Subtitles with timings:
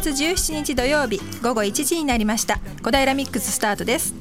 [0.00, 2.58] 月17日土曜日午後1時になりました。
[2.82, 4.14] 小平ミックススタートです。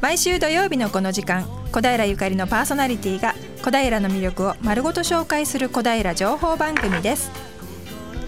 [0.00, 7.30] 毎週土曜日のこの時間小平ゆかりのパーソナリティが小平の魅力を丸ごと紹介する小平情報番組です、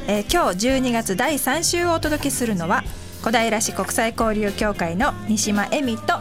[0.06, 2.84] えー今日12月第3週をお届けするのは
[3.24, 6.14] 小平市国際交流協会の西間恵美と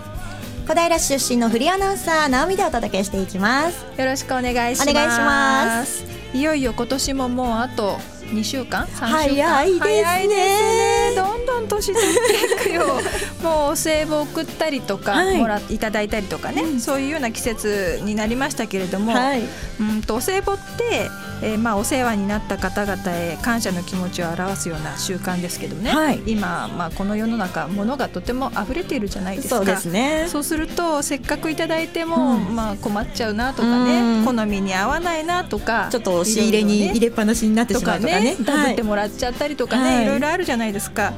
[0.67, 3.85] 小平市出身のフリーアナウンサー直美でお届けしていきます。
[3.95, 4.89] よろしくお願いします。
[4.89, 6.05] お願いします。
[6.33, 7.99] いよいよ今年ももうあと
[8.33, 9.79] 2週間？3週間？
[9.79, 11.15] 早いですね。
[11.15, 12.85] どんどん年取っていくよ。
[13.43, 15.37] もうお歳暮送ったりとか、はい。
[15.37, 19.43] もらいただいたりとかね、そういうような季節になりましたけれども、はい。
[19.79, 21.09] うんとお歳暮って、
[21.41, 26.21] えーまあ、お世話になった方々へ感謝の気持ちを表すような習慣ですけどね、はい。
[26.25, 29.57] 今、まあ、この世の中物がとても溢れているじゃないですか。
[29.57, 30.27] そうですね。
[30.29, 32.55] そうするとせっかくいただいても、うん。
[32.55, 34.25] まあ、困っちゃうなとかね、うん。
[34.25, 41.13] 好みに合わないなとかちょっと押し入れに入れっぱなしになってしまうとかねねダブってもらっちゃったりとかね、はいい、ろいろあるじゃないですか。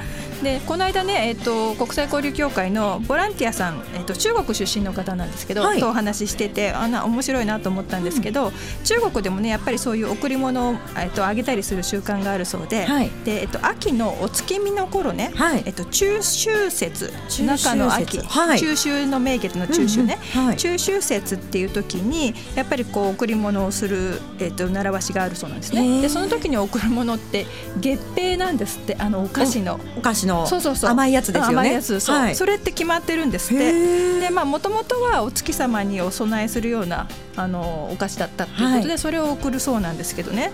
[0.46, 5.80] でこの間ね、えっと国際交流協会のボランティアさん、えっと中国出身の方なんですけど、はい。
[5.80, 8.52] とお話ししててあな面白いなと思ったんですけど、
[8.84, 13.10] 中国でもねやっぱりそういう贈り物を、えっと、あげたりする習慣があるそうで,、はい。
[13.24, 15.64] でえっと、秋のお月見の頃ね、はい。
[15.66, 18.60] えっと、中秋節中の秋、はい。
[18.60, 20.58] 中秋の名月の中秋ね、うんうんはい。
[20.58, 26.02] 中秋節っていう時にやっぱりこう贈り物をする、えっと習わしがあるそうなんですね。
[26.04, 27.48] でその時に贈るものって
[27.80, 29.80] 月餅なんですってあのお菓子の。
[29.98, 31.54] お菓子のそうそうそう甘いやつですよね。
[31.54, 32.36] 甘いやつそう、はい。
[32.36, 34.20] それって決まってるんですっへてー。
[34.22, 40.52] でまあもともとはお月様にお供えするようなあのお菓子だったっていうことで、はそれを送るそうなんですけどね。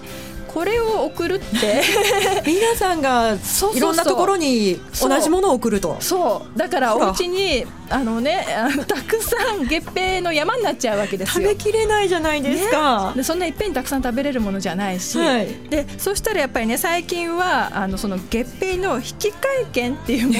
[0.47, 1.81] これを送るって
[2.45, 3.35] 皆さんが
[3.73, 5.97] いろんなところに同じものを送ると。
[6.01, 6.57] そう。
[6.57, 6.95] だから。
[6.95, 11.49] お家にあのねあのたくさん月餅の山になっちゃうわけですよ。
[11.49, 11.61] 食べ。
[11.61, 15.47] きれないじゃないですか、でそんないっぺんにたくさん食べれるものじゃないし、はい。
[15.69, 20.33] でそしたらやっぱりね最近はあのその月餅の引き換え券っていうも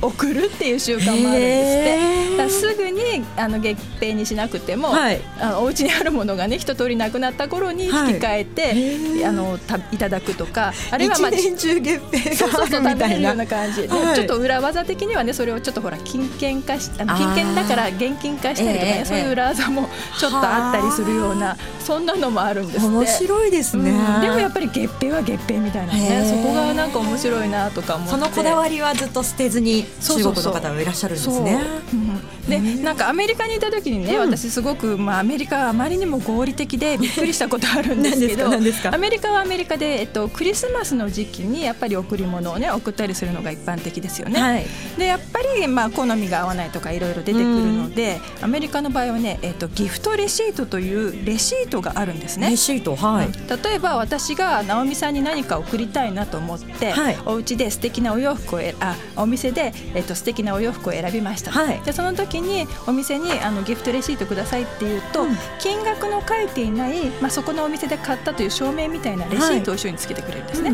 [0.00, 2.72] のを送るっていう習慣もあるんですって。
[2.72, 5.20] すぐにあの月餅にしなくても、はい。
[5.40, 13.82] あのお家にあるものがね一通りなくなった頃に引き換えて、はいあのたいただくとかあるいはまあ一年中月餅そうそうそうがあるみたい食べれるようなな感じ。
[13.82, 14.14] で、はい。
[14.14, 19.88] ちょっと裏技的にはねそれをちょっとほら金券化しあの金券だから現金化したりとかね、ええそういう裏技も
[20.18, 24.20] ちょっとあったりするようなそんなのもあるんです面白いですね、うん。
[24.20, 28.12] でもやっぱり月餅は月餅みたいなへねーそこがなんか面白いなとか思って。
[28.12, 30.52] そのこだわりはずっと捨てずに中そうそうそう。
[30.52, 31.44] 国の方はいらっしゃるんですそう。
[31.44, 31.60] ね。
[31.92, 34.30] うんでなんかアメリカにいた時にね、うん。
[34.30, 44.40] 私すごく、まあ、アメリカはあまりにも合理的でびっくりしたことあるんですけどアメリカはアメリカで、えっと、クリスマスの時期にやっぱり贈り物をね送ったりするのが一般的ですよね。
[44.40, 44.66] はい。
[44.98, 52.50] でやっぱり、まあ、好みが合わないとかいろいろ出てくるので、アメリカの場合はね、えっと、ギフトレシートというレシートがあるんですね。
[52.50, 52.56] レ。
[52.56, 53.28] シートはい。
[53.64, 57.18] 例えば私が直美さんに何か送りたいなと思って、はい。
[57.26, 61.80] お家で素敵なお洋服をえあお店で、えっと素敵なお洋服を選びました、はい。
[61.80, 70.72] でその時にお店にあのギフトレシートくださいって言うと、うん金額の書いていない、まあ、そこのお店で買ったという証明みたいなレシートを一緒につけてくれるんですね。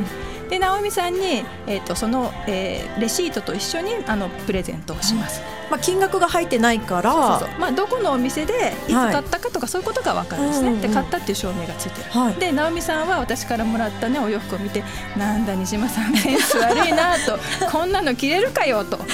[0.48, 5.42] で直美さんに、えっとその、えーレシートと一緒にあのプレゼントをします。
[5.70, 12.34] まあ金額が入ってないから、まあ、どこのお店でいつはい買ったかとかそういうことが分かるんですね、うんうんで買ったっていう証明がついてる、はい。
[12.34, 14.84] で直美さんは私からもらった、ね、お洋服を見て
[15.16, 17.38] なんだ西島さんセンス悪いなと
[17.70, 19.04] こんなの着れるかよと、ね、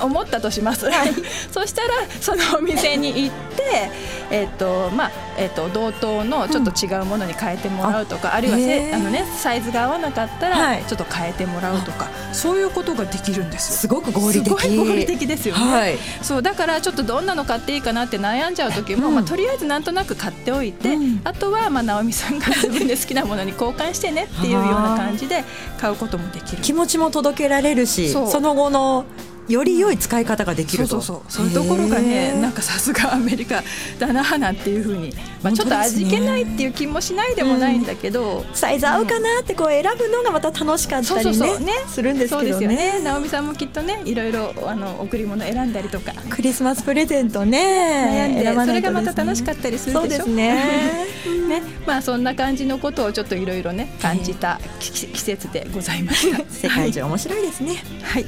[0.02, 0.86] 思ったとします、
[1.50, 1.88] そしたら
[2.20, 3.90] そのお店に行って、
[4.30, 8.94] えっとまあえっと同等のちょっと違うものに変えてもらうとか、あるいはへせー。
[8.94, 10.78] あの、ね、サイズが合わなかったはい。
[10.78, 13.76] らちょっと変えてもらうとか、そういうことができるんですよ。
[13.78, 14.44] すごく合理的。
[14.44, 15.72] すごい合理的ですよね。
[15.72, 15.98] はい。
[16.22, 19.14] そうだからちょっとどんなの買っていいかなって悩んじゃう時も、うん。
[19.14, 21.20] まあ、とりあえずなんとなく買っておいて、うん。
[21.24, 25.44] あとはまあ直美さんが自分で好きなものに交換してねっていうような感じで
[25.78, 26.62] 買うこともできる。
[26.62, 29.04] 気持ちも届けられるし、その後の
[29.48, 30.88] より良い使い方ができると。
[30.88, 31.46] そうそうそう。
[31.48, 33.62] そういうところがねなんかさすがアメリカ
[33.98, 35.12] だななんていうふうに、
[35.42, 41.60] まあ、ちょっと味気ないっていう気もしないでもないんだけど、サイズ合うかなってこう選ぶのがまた楽しかったりね,、そうそうそう。
[41.60, 41.72] ね。
[41.88, 42.66] するんですそうけどね。
[42.68, 43.04] ですよね。
[43.04, 46.12] 直美さんもきっとねいろいろあの贈り物選んだりとか。
[46.30, 50.00] クリスマスプレゼント悩ねんで、それがまた楽しかったりするでしょ？
[50.00, 51.06] そうですね。
[51.48, 56.42] ね、まあそんな感じのことをちょっといろいろね感じた季季節でございました。
[56.48, 58.26] 世界中面白いですね、はい、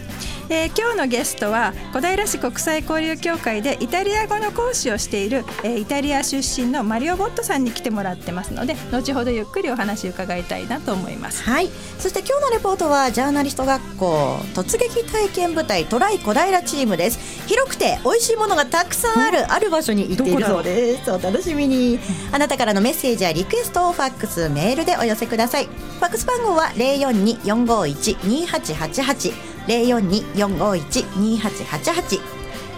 [0.51, 11.43] えー、今日のゲストは小平市国際交流協会でイタリア語の講師をしている、えー、イタリア出身のマリオボットさんに来てもらってますので後ほどゆっくりお話伺いたいなと思います。
[11.43, 11.69] はい。
[11.99, 17.47] そして今日のレポートはジャーナリスト学校突撃体験部隊トライ小平チームです。
[17.47, 21.11] 広くて美味しいものがたくさんあるある場所に行っているそうです。
[21.11, 21.99] お楽しみに。
[22.33, 25.67] あなたからのメッセージやリクエストをファックスメールでお寄せください。
[25.67, 32.21] ファックス番号は042-451-2888 042-451-2888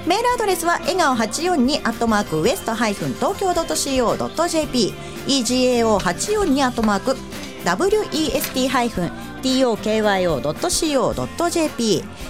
[0.07, 4.95] メールアドレスは笑顔842アットマークウエストハイフン東京 .co.jp
[5.27, 7.19] egao842 アットマーク
[7.65, 9.11] west ハイフン
[9.43, 10.25] tokyo.co.jp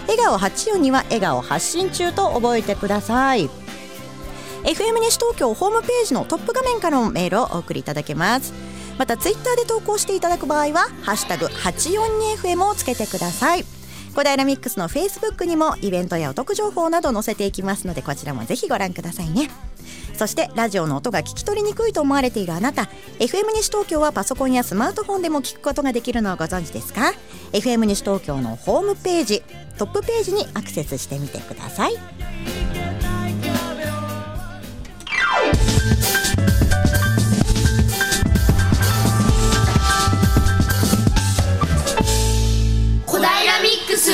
[0.06, 3.48] 笑顔842は笑顔発信中と覚えてください。
[4.64, 8.52] FM 西東京ホームページのトップ画面からのメールをお送りいただけます。
[8.98, 13.64] またツイッターで投稿していただく場合は「ハッシュタグ #842FM」をつけてください。
[14.14, 19.50] 小平ミックスのフェイスブックにもイベントやお得情報など載せていきますのでこちらもぜひご覧くださいね。
[20.14, 22.90] そしてラジオの音が聞き取りにくいと思われているあなた
[23.20, 27.12] FM 西東京はパソコンやスマートフォンでも聞くことができるのをご存知ですか
[27.52, 29.42] ？FM 西東京のホームページ
[29.78, 31.92] トップページにアクセスしてみてください。
[44.08, 44.12] ス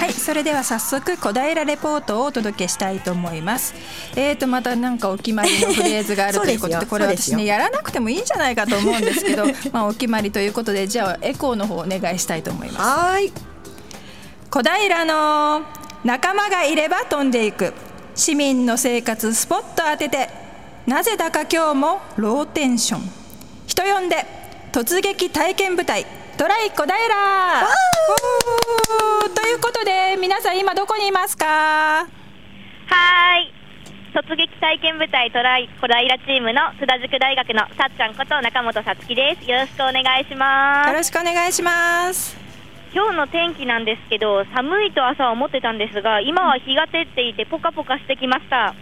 [0.00, 3.74] はいそれでは早速小平レポートをお届けしたいと思います。
[4.16, 12.80] えーとまたなんかお決まりのフレーズがあるということでこれ私ねやらなくてもいいんじゃないかと思うんですけど まあお決まりということでじゃあエコーの方お願いしたいと思います。
[12.80, 13.30] はい。
[14.50, 15.62] 小平の
[16.04, 17.74] 仲間がいれば飛んでいく。
[18.14, 20.28] 市民の生活スポット当てて
[20.86, 23.19] なぜだか今日もローテンション
[23.70, 24.26] 人呼んで
[24.72, 26.04] 突撃体験部隊
[26.36, 26.96] トライ小平
[29.32, 31.46] ということで皆さん今どこにいますか？
[31.46, 33.52] はーい。
[34.12, 39.48] 突撃体験部隊トライ小平チームの津田塾大学のさっちゃんこと中本さつきです。
[39.48, 40.88] よろしくお願いします。
[40.88, 42.36] よろしくお願いします
[42.92, 48.74] 今日の天気なんですけど、寒いと朝は思ってたんですが、今は日が照っていてポカポカしてきました。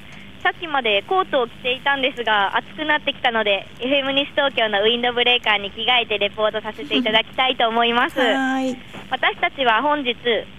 [0.42, 8.18] さっきまでコートを着ていたんですが、暑くなってきたので、FM 西東京のウィンドブレーカーに着替えてレポートさせていただきたいと思います。
[8.20, 8.76] はい。
[9.10, 10.14] 私たちは本日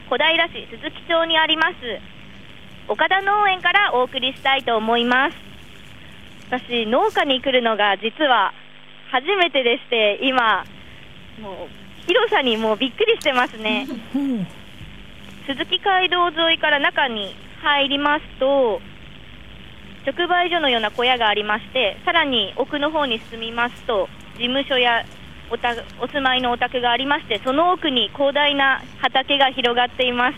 [0.10, 1.76] 小平市鈴木町にあります
[2.88, 5.38] 岡田農園からお送りしたいと思います。
[6.50, 8.54] 私農家に来るのが実は
[9.12, 10.66] 初めてでして今
[11.40, 13.88] もう広さにもうびっくりしてますね。
[15.46, 18.82] 鈴木街道沿いから中に入りますと
[20.06, 24.08] 直売所のような小屋がありましてさらに奥の方に進みますと
[24.38, 25.06] 事務所や
[25.52, 30.38] おたお住まいのお宅がありましてその奥に広大な畑が広がっています。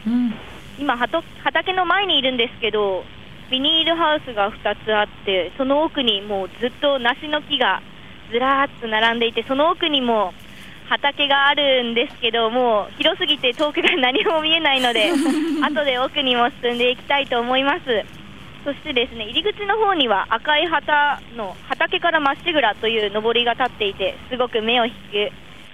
[0.79, 3.03] 今はと畑の前にいるんですけど
[3.51, 7.83] ビニールハウスが2つあってその奥にもうずっと梨の木が
[8.31, 10.33] ずらーっと並んでいてその奥にも
[10.89, 15.11] 畑があるんですけどもう広すぎて遠くが何も見えないので
[15.61, 18.03] 後で奥にも進んでいきたいと思います
[18.63, 25.31] そしてですね入り口の方には赤い旗の畑からまっしぐらというのぼりが立っていてすごく目を引く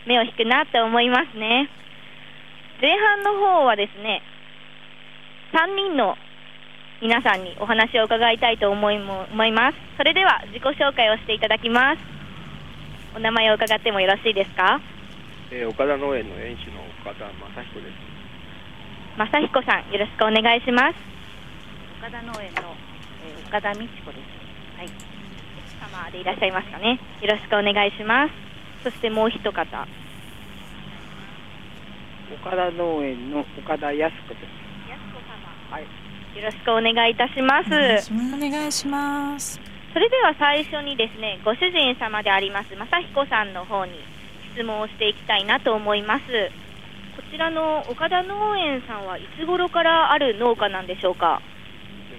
[0.08, 1.70] 目を引くなと思いますね。
[2.82, 4.22] 前半の方はですね
[5.54, 6.16] 3人の
[7.02, 9.78] 皆さんにお話を伺いたいと思いも思います。
[9.98, 12.00] それでは自己紹介をしていただきます。
[13.16, 14.80] お名前を伺ってもよろしいですか？
[15.52, 17.94] えー岡田農園の園主の岡田正彦です。
[19.18, 20.96] 正彦さんよろしくお願いします。
[22.00, 22.77] 岡田農園の、えー
[23.48, 24.20] 岡田美智子です。
[24.78, 24.90] はい。
[25.80, 28.34] 様でいらっしゃいますかねよろしくお願いします
[28.84, 29.66] そしてもう一方岡
[32.52, 34.48] 田農園の岡田康子です。
[35.72, 35.84] はい。
[35.84, 35.88] よ
[36.44, 39.60] ろしくお願いいたしますお願いしますお願いします
[39.94, 43.94] それでは最初にですねご主人様であります正彦さんの方に
[44.54, 46.24] 質問をしていきたいなと思います
[47.16, 51.57] こちらの岡田農園さんはいつ頃からある農家なんでしょうかで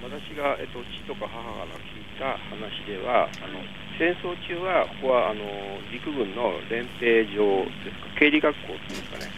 [0.08, 3.60] 私が、えっと、父とか母から聞いた話では、あの
[3.98, 5.44] 戦争中は、ここはあの
[5.92, 9.32] 陸軍の練兵場ですか、経理学校っていうんですかね。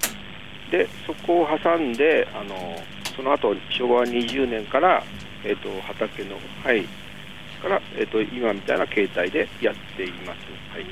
[0.71, 2.55] で、そこを挟んで、あの
[3.17, 5.03] その後昭和20年から、
[5.45, 6.87] えっと、畑の、はい、
[7.61, 10.39] から、えっと、今みたいな形態でやっています。
[10.73, 10.87] はい。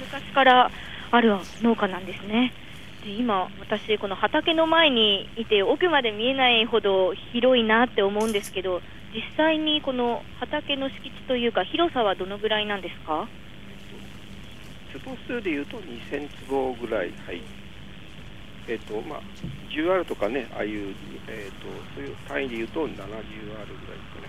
[0.00, 0.70] 昔から
[1.12, 2.52] ある農家なんですね
[3.06, 8.82] 今私この畑の前にいて奥まで見えないほど広いなって思うんですけど
[9.14, 13.26] 実際にこの畑の敷地というか広さはどのぐらいなんですか？
[14.92, 17.40] 坪数でいうと2000坪ぐらい、はい。
[18.68, 19.20] えーとまあ、
[19.70, 20.94] 10R とかね、ああいう、
[21.26, 24.20] えーと、そういう単位でいうと 70R ぐらいですか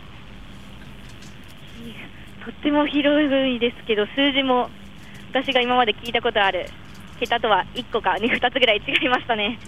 [1.83, 1.93] ね。
[2.45, 3.25] とっても広
[3.55, 4.69] いですけど、数字も
[5.31, 6.67] 私が今まで聞いたことある
[7.21, 9.59] 桁とは1個か 2, 2つぐらい違いましたね。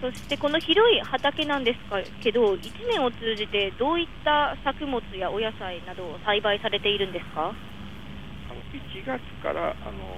[0.00, 1.78] そしてこの広い畑なんです
[2.22, 7.48] けど、1年を通じてどういった作物やお野菜などを栽培されているんですか？
[7.48, 10.16] あの1月からあの、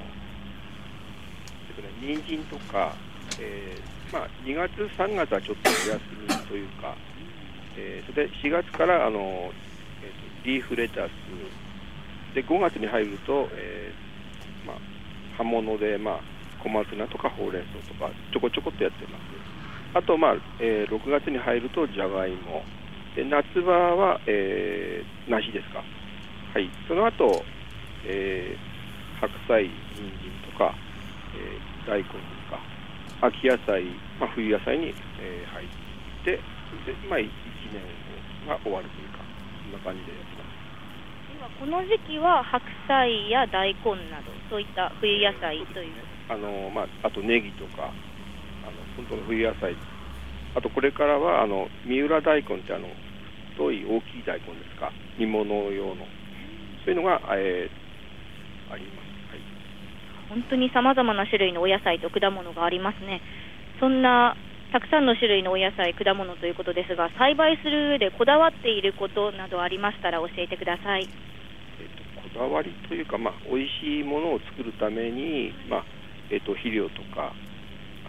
[2.03, 2.93] 人参とか、
[3.41, 6.95] えーまあ、2月、3月はちょっとお休みというか、
[7.77, 9.19] えー、それで4月からあの、
[10.03, 10.11] えー
[10.43, 11.11] と、リーフレタス
[12.35, 14.77] で5月に入ると、えーまあ、
[15.39, 16.21] 葉物で、まあ、
[16.63, 19.23] 小松菜とかほうれん草とかちょこちょこっとやってます。
[19.95, 22.63] あと、まあえー、6月に入るとじゃがいも、
[23.17, 25.83] で夏場は、えー、梨ですか、
[26.55, 27.43] はい、その後、
[28.05, 30.75] えー、白菜、人参とか、
[31.35, 32.19] えー、大根と
[32.51, 32.61] か、
[33.23, 33.85] 秋野菜、
[34.21, 35.69] まあ、冬野菜に、えー、入っ
[36.25, 37.29] て、でまあ、1
[37.73, 37.83] 年
[38.47, 39.25] が終わるというか、
[39.65, 40.28] そんな感じで。
[41.59, 46.07] この時期は白菜や大根など、そういった冬野菜という。
[46.31, 47.91] あの、まあ、あとネギとか、
[48.63, 49.75] あの本当の冬野菜、
[50.55, 52.87] あとこれからはあの三浦大根ってあの
[53.59, 56.07] 太い大きい大根ですか、煮物用の、
[56.87, 59.43] そういうのが、えー、あります、はい、
[60.31, 63.21] 本当にさまざまな種類のお野菜と果物がありますね。
[63.81, 64.37] そんな
[64.71, 71.09] たくさんの種類のお野菜、果物ということですが、栽培する上でこだわっていることなどありましたら教えてください。
[72.35, 75.85] こだわりというか、まあ、美味しいものを作るために、まあ
[76.31, 77.33] えーと、肥料とか、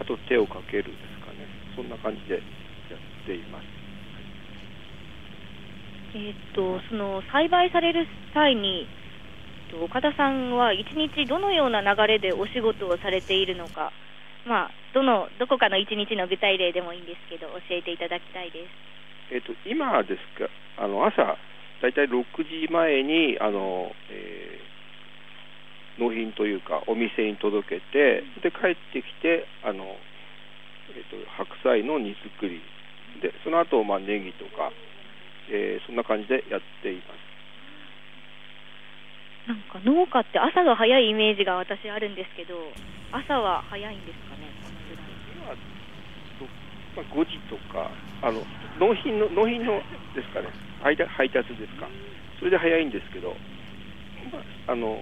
[0.00, 3.64] あと手をかけるですかね、そんな感じでやっています。
[6.14, 8.86] えーと、その栽培される際に、
[9.84, 13.92] 岡田さんは一日どのような流れでお仕事をされているのか、
[14.44, 18.90] まあ、どのどこかの一日の具体例でもいいんですけど、教えていただきたいです。
[19.32, 20.50] えーと、今ですか、
[20.82, 21.38] あの朝、
[21.82, 24.70] 大体6時前にあの、えー
[26.00, 32.62] 納品というかお店に届けてで帰ってきてあの、えーと、白菜の煮作り
[33.20, 34.72] でその後、まあネギとか、
[35.52, 37.20] えー、そんな感じでやっています。
[39.48, 42.54] なんか農家って朝が早いイメージが私あるんですけど
[43.10, 44.48] 朝は早いんですかね？
[44.59, 44.59] 今、
[47.00, 47.88] まあ、5時とか
[48.20, 48.44] あの
[48.76, 49.80] 納品の納品の
[50.12, 50.52] ですかね
[50.84, 51.88] 配達ですか。
[52.38, 53.36] それで早いんですけど、
[54.32, 55.00] まあ、あの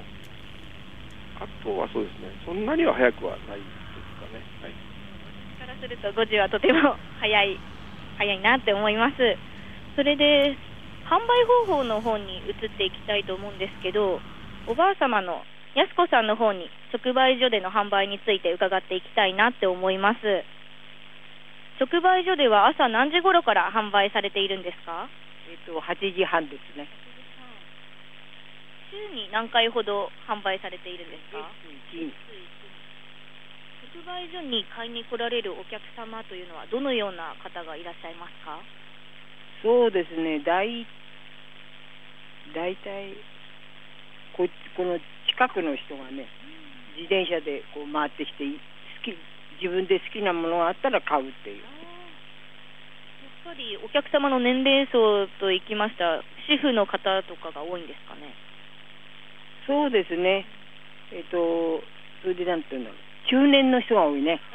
[1.38, 4.42] あとはそうですね、そんなには早くはないですかね。
[4.62, 4.74] はい、
[5.58, 7.58] からすると5時はとても早い
[8.18, 9.16] 早いなって思います。
[9.94, 10.56] それで
[11.06, 14.20] 販売方法の方に移っていきたいと思うんですけど、
[14.66, 15.42] おばあ様の
[15.74, 20.18] 安子さんの方に直売所での販売について伺っていきたいなって思います。
[21.78, 25.08] 直売所では朝何時頃から販売されているんですか？
[25.48, 26.88] えっと8時半ですね。
[28.90, 31.38] 週に何回ほど販売されているんですか？
[33.94, 38.58] 直売所に買いに来られるお客様というのはどのような方がいらっしゃいますか？
[39.62, 40.40] そうですね。
[40.40, 40.86] 大
[42.54, 43.14] 大体
[44.34, 46.26] ここの近くの人がね
[46.96, 48.50] 自転車でこう回ってきて好
[49.04, 49.14] き
[49.60, 51.58] 自分で好きなものがあったら買うっていう。
[51.58, 51.64] や
[53.52, 58.34] っぱりお客様の年齢層といきました主婦の方とかが多いんですかね
[59.68, 60.46] そうですね。
[61.12, 61.82] えっ、ー、と、
[62.22, 62.98] それでなんていうんだろう。
[63.28, 64.40] 中年の人が多いね。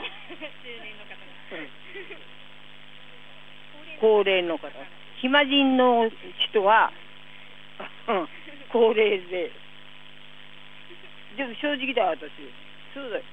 [4.01, 4.71] 高齢の方。
[5.21, 6.09] 暇人の
[6.49, 6.91] 人は、
[8.69, 9.51] 高齢で。
[11.37, 12.31] でも正直だ、私。
[12.93, 13.23] そうだよ。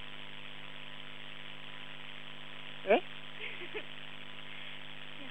[2.91, 2.99] え？
[2.99, 3.03] や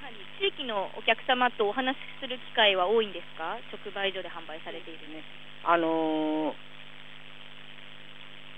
[0.04, 3.60] はり地域のお客様とお話しする機会は多いんですか？
[3.72, 5.24] 直売所で販売されているね。
[5.68, 6.56] あのー、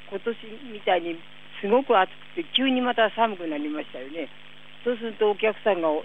[0.09, 0.37] 今年
[0.71, 1.17] みたいに
[1.61, 4.29] すごく暑くて急にまた寒くなりましたよね。
[4.83, 6.03] そうするとお客さんがお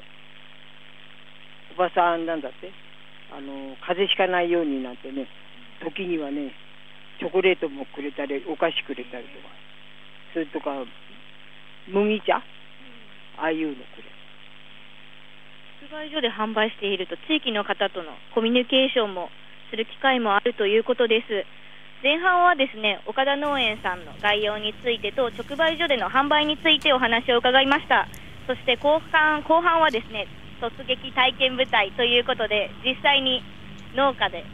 [1.77, 2.73] ばさんなんだって。
[3.27, 5.27] あの風邪ひかないようになってね
[5.83, 6.55] 時にはね
[7.19, 9.49] チョコレートもくれたりお菓子くれたりとか。
[10.33, 10.87] それとか
[11.89, 12.41] 麦茶？
[13.39, 13.85] ああいうのくれ。
[15.89, 19.29] 直売所で販売していると地域の方とのコミュニケーションも
[19.71, 21.45] する機会もあるということです。
[22.03, 28.09] 前半はですね岡田農園さんの概要についてと直売所での販売についてお話を伺いました。
[28.47, 30.29] そして後半後半はですね
[30.61, 33.43] 突撃体験舞台ということで実際に
[33.95, 34.45] 農家で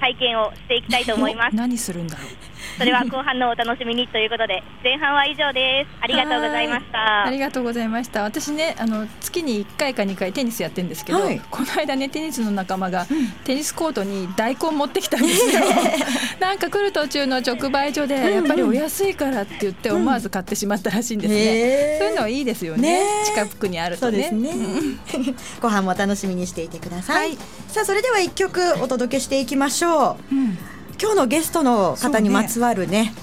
[0.00, 1.56] 体験をしていきたいと思います。
[1.56, 5.90] 何するんだろうそれは後半のお楽しみにということで前半は以上です。
[6.00, 7.24] ありがとうございました。
[7.24, 8.22] ありがとうございました。
[8.22, 11.40] 私ねあの月に1回か2回テニスやってるんですけど、はい。
[11.50, 13.06] この間ねテニスの仲間が、
[13.44, 15.62] テニスコートに大根持ってきたんですよ。
[16.40, 21.98] なんか来る途中の直売所でやっぱりお安いからって言って思わず買ってしまったらしいんですね、へー。
[21.98, 23.00] そういうのはいいですよね。
[23.00, 24.28] ね近くにあるとね。
[24.30, 25.34] そうですね。
[25.60, 27.28] 後半も楽しみにしていてください。
[27.28, 27.38] はい。
[27.68, 30.34] さあそれでは一曲お届けしていきましょう。
[30.34, 30.58] うん
[31.00, 33.14] 今日のゲストの方にまつわるね。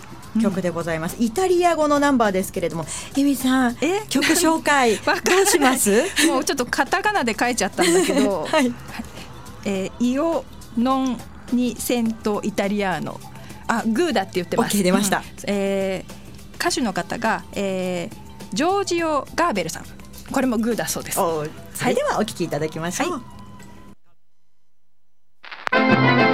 [0.42, 2.86] 曲でございます、イタリア語のナンバーですけれども
[3.18, 4.04] エミさんえ？
[4.08, 5.12] 曲紹介 ど
[5.44, 6.04] うします？
[6.26, 8.74] もうちょっとカタカナで書いちゃったんだけど、 はい。
[9.66, 10.46] えーイオ
[10.78, 13.20] ノンニセントイタリアーノ。
[13.68, 14.82] あグーだって言ってます。
[14.82, 15.18] 出ました。
[15.18, 15.24] うん。
[15.48, 16.22] えー
[16.56, 19.86] 歌手の方が、えージョージオ・ガーベルさん。
[20.32, 21.20] これもグーだそうです。
[21.20, 23.22] おそれではお聞きいただきましょう、はい。
[26.28, 26.31] 小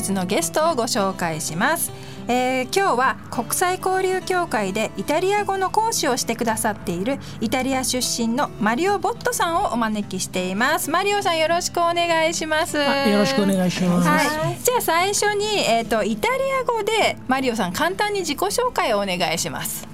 [0.00, 1.90] 日のゲストをご紹介します、
[2.28, 10.90] えー今日は国際交流協会でイタリア語の講師をしてくださっているイタリア出身のマリオ・ボットさんをお招きしています。
[10.90, 12.78] マリオさんよろしくお願いします。
[12.78, 14.08] あよろしくお願いします。
[14.08, 19.86] はい、じゃあ最初に、えー、とイタリア語でマリオさん簡単に自己紹介をお願いします。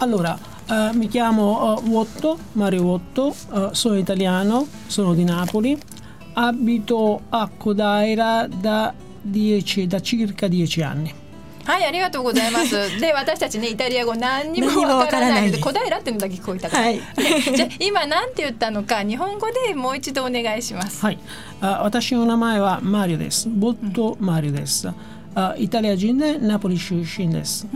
[0.00, 0.36] Allora,
[0.68, 5.78] eh, mi chiamo eh, Wotto, Mario Wotto, eh, sono italiano, sono di Napoli,
[6.34, 8.92] abito a Codaira da,
[9.26, 11.14] 10 da circa 10 anni.
[11.64, 13.00] はい、ありがとうございます。
[13.00, 16.84] で、私たちね、イタリア語何にもわからないので、わ小平っていうのだけ聞こえたから。
[16.84, 17.00] はい
[17.56, 21.02] じゃあ、今なんて言ったのか、日本語でもう一度お願いします。
[21.02, 21.18] はい、
[21.62, 23.48] あ私の名前はマリオです。
[23.48, 24.88] ボットマリオです。
[25.34, 27.66] あイタリア人でナポリ出身です。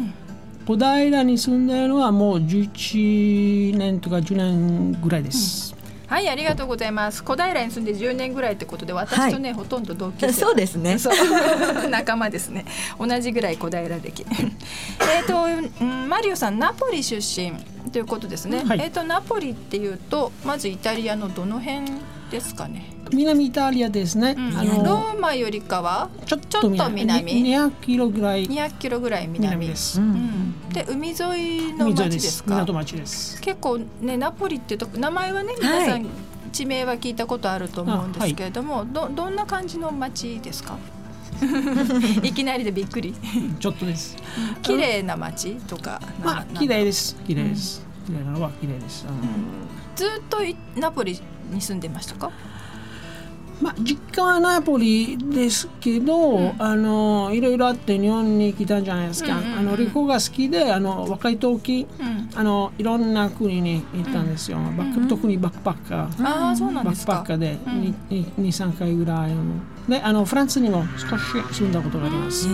[0.66, 5.67] 小平に住んでいるのはもう11年とか10年ぐらいです。
[6.08, 7.22] はい、ありがとうございます。
[7.22, 10.32] 小平に住んで10年ぐらいってことで、私とね、ほとんど同級生。
[10.40, 10.98] そうですね。
[10.98, 11.12] そう。
[11.90, 12.64] 仲間ですね。
[12.98, 14.24] 同じぐらい小平歴
[15.14, 15.44] えっと、
[15.80, 17.52] うん、マリオさんナポリ出身
[17.92, 18.80] ということですね、はい。
[18.80, 21.90] えっ、とナポリっていうとまずイタリアのどの辺
[22.30, 24.34] ですかね、南イタリアですね。
[24.36, 24.56] うん。
[24.56, 27.02] あロのーマよりかはちょっちょっとと南。
[27.02, 28.46] 南に200キロぐらい。
[28.46, 30.00] 200キロぐらい南南です。
[30.00, 31.14] うん、で海沿
[31.68, 32.54] いの水町ですか？
[32.54, 33.40] 港町です。
[33.40, 36.06] 結構ねナポリっていうと名前はね皆さん、
[36.52, 40.78] 地名は聞いたことあると思うんですけれども、どどんな感じの町ですか？
[42.22, 43.14] いきなりでびっくり。
[43.60, 44.16] ちょっとです。
[44.62, 47.16] 綺麗な町とかなまあな綺麗です。
[47.26, 47.84] 綺麗です。
[48.06, 49.04] 綺麗なのは綺麗です。
[49.08, 49.18] あの
[49.94, 52.30] ずっといナポリに住んでましたか？
[53.60, 59.38] まあ実家はナポリですけど、あのいろいろあって日本に来たんじゃないですか。
[59.38, 59.58] うんうんうん。
[59.58, 62.30] あの旅行が好きで、あの若い時、うん。
[62.34, 64.58] あのいろんな国に行ったんですよ。
[64.58, 66.24] バック特にバックパッカー。
[66.24, 67.94] ああそうなんバックパッカーでうん。
[68.38, 69.44] 二三回ぐらいあの。
[69.88, 72.46] であのフランスにも少し住んだことがあります。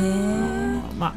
[0.98, 1.14] まあ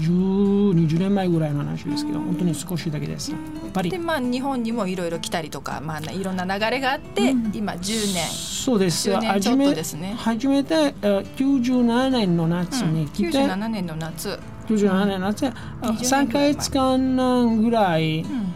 [0.00, 3.32] 10、20年前ぐらいの話ですけど、本当に少しだけです。
[3.72, 3.98] パリで。
[3.98, 8.28] まあ日本にもいろいろ来たりとかまあいろんな流れがあって、今10年。
[8.30, 9.10] そうです。
[9.10, 10.14] 10年ちょっと初めですね。
[10.16, 18.52] 初めてえー97年の夏に来て、97年の夏、97年の夏、あ20 3ヶ月間ぐらいうん。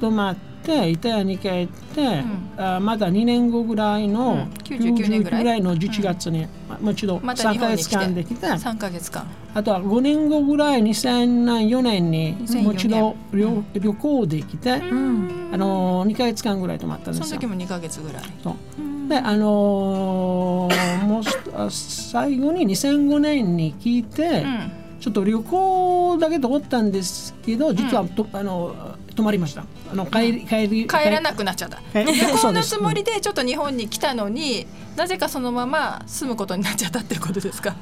[0.00, 0.45] 泊まって、
[0.88, 2.50] イタリアに帰って、ん。
[2.56, 4.40] あまた2年後ぐらいの、うん。
[4.64, 9.26] 99年ぐらいの11月に、まもう一度また日3ヶ月間できて、3ヶ月間。
[9.54, 17.24] あとは5年後ぐらい2004年に2004もう一度旅,、旅行できて、あの2ヶ月間ぐらい泊まったんですよ。
[17.26, 17.46] その時。
[17.46, 18.22] も2ヶ月ぐらい。
[18.42, 19.08] そう。
[19.08, 24.86] であのーもう最後に2005年に聞いて、うん。
[24.98, 29.64] ちょっと旅行だけ通ったんですけど実はと、あの泊まりました。
[29.90, 31.78] あの帰り帰り帰らなくなっちゃった。
[31.92, 37.74] 帰旅行のつもりでちょっと日本に来たのになぜかそのまま住むことになっちゃったっていうことですか？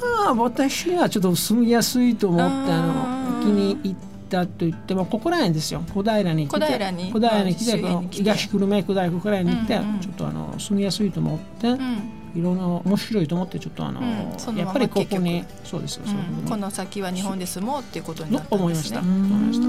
[0.00, 3.94] まあ私はちょっと住みやすいと思ってあの気に入っ
[4.28, 5.82] たと言ってもここら辺ですよ。
[5.94, 6.56] 小平に来て。
[6.58, 7.78] 小平に小平に来て,、
[8.10, 19.00] 東久留米小平に来て、ちょっとあの住みやすいと思って、うんいろんな面白いと思ってちょっとあの、うんやっぱりここにそうですよ、そうんこの先は日本で住もうっていうことになったん思いました。
[19.00, 19.66] ですね思いました。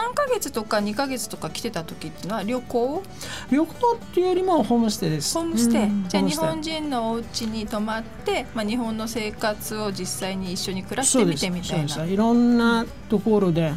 [0.00, 3.02] 3ヶ月とか2ヶ月とか来てた時っていうのは旅行？
[3.50, 5.34] 旅行っていうよりもホームステイです。
[5.34, 5.44] ホ。
[5.44, 6.08] ームステイ、うん。
[6.08, 12.04] じゃあ日本人のお家に泊まって、まあ、日本の生活を実際に一緒に暮らしてみてみたいな。
[12.04, 13.72] いろんなところで、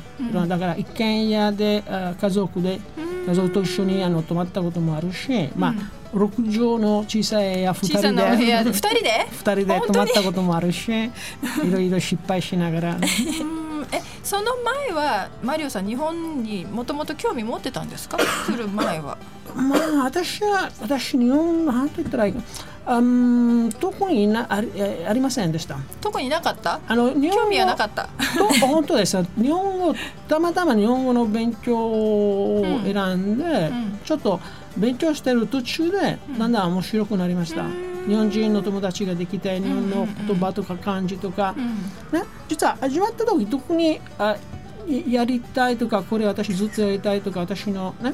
[0.47, 2.79] だから一軒家であ家族で
[3.27, 5.73] 家族と一緒にあの泊まったこともあるし、まあ
[6.13, 11.11] 6畳の小さい部屋2小さ人でで2人で？2人で泊まったこともあるし い
[11.71, 12.95] ろいろ失敗しながら。
[12.95, 13.01] うん。
[13.91, 18.17] えその前はマリオさん日本にもともと興味持ってたんですか？
[18.17, 19.17] 来る前は。
[19.55, 22.41] まあ私は私日本の何と言ったらいいか。
[22.89, 25.77] うん特になありえありませんでした。
[25.99, 26.79] 特になかった？
[26.87, 28.09] あの日本語興味はなかった。
[28.37, 29.93] と本当です 日本語
[30.27, 33.99] たまたま日本語の勉強を選んで、ん。
[34.05, 34.39] ちょっと
[34.77, 37.65] 勉強してる途中でだんだん面白くなりました、
[38.07, 41.53] 日本人の友達ができて日本の言葉とか漢字とか、
[42.11, 44.37] ね、実は始まった時特にあ
[44.87, 48.13] ややりたいとかこれ私ずっとやりたいとか私のね、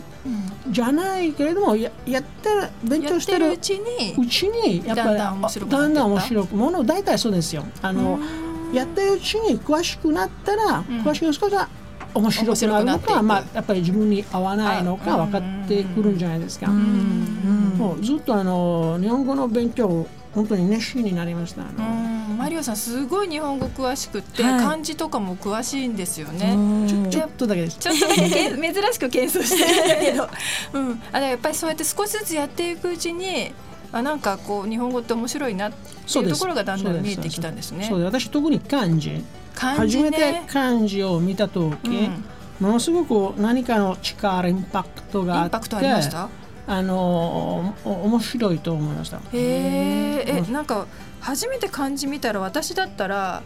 [0.69, 5.77] じゃないけれどもややってる勉強してるうちにうちにやっぱりだんだん面白くなってった。
[5.77, 7.63] だんだん面白くもの大体そうですよ。
[7.81, 8.19] あの
[8.73, 11.69] やってるうちに詳しくなったら、詳しく少しは
[12.13, 17.75] 面白くなるのかまあやっぱり自分に合わないのかあ分かってくるんじゃないですか、うん。
[17.77, 21.63] もうずっとあの日本語の勉強を本当に熱心になりました。
[22.37, 24.59] マリオさんすごい日本語詳しくって、はい。
[24.59, 26.53] 漢字とかも詳しいんですよね。
[26.55, 26.59] う
[27.05, 27.77] んちょっとだけです。
[27.77, 28.29] ちょっとだけ
[28.73, 30.29] 珍しく謙遜してるんだけど、
[30.73, 33.53] うん、あやっぱりそうやって少しずつやっていくうちに
[33.91, 37.85] あなんかこう日本語って面白いなっていうところがだんだん見えてきたんですね。
[37.87, 37.99] そう。
[37.99, 38.21] です。
[38.21, 39.23] 私特に漢字
[39.55, 40.43] 漢字初めてね。
[40.47, 42.23] 漢字を見た時、うん
[42.59, 46.29] ものすごく何かの力インパクトがあってありました？
[46.67, 49.17] あのお面白いと思いました。
[49.17, 50.85] へえ、えなんか
[51.19, 53.41] 初めて漢字見たら私だったら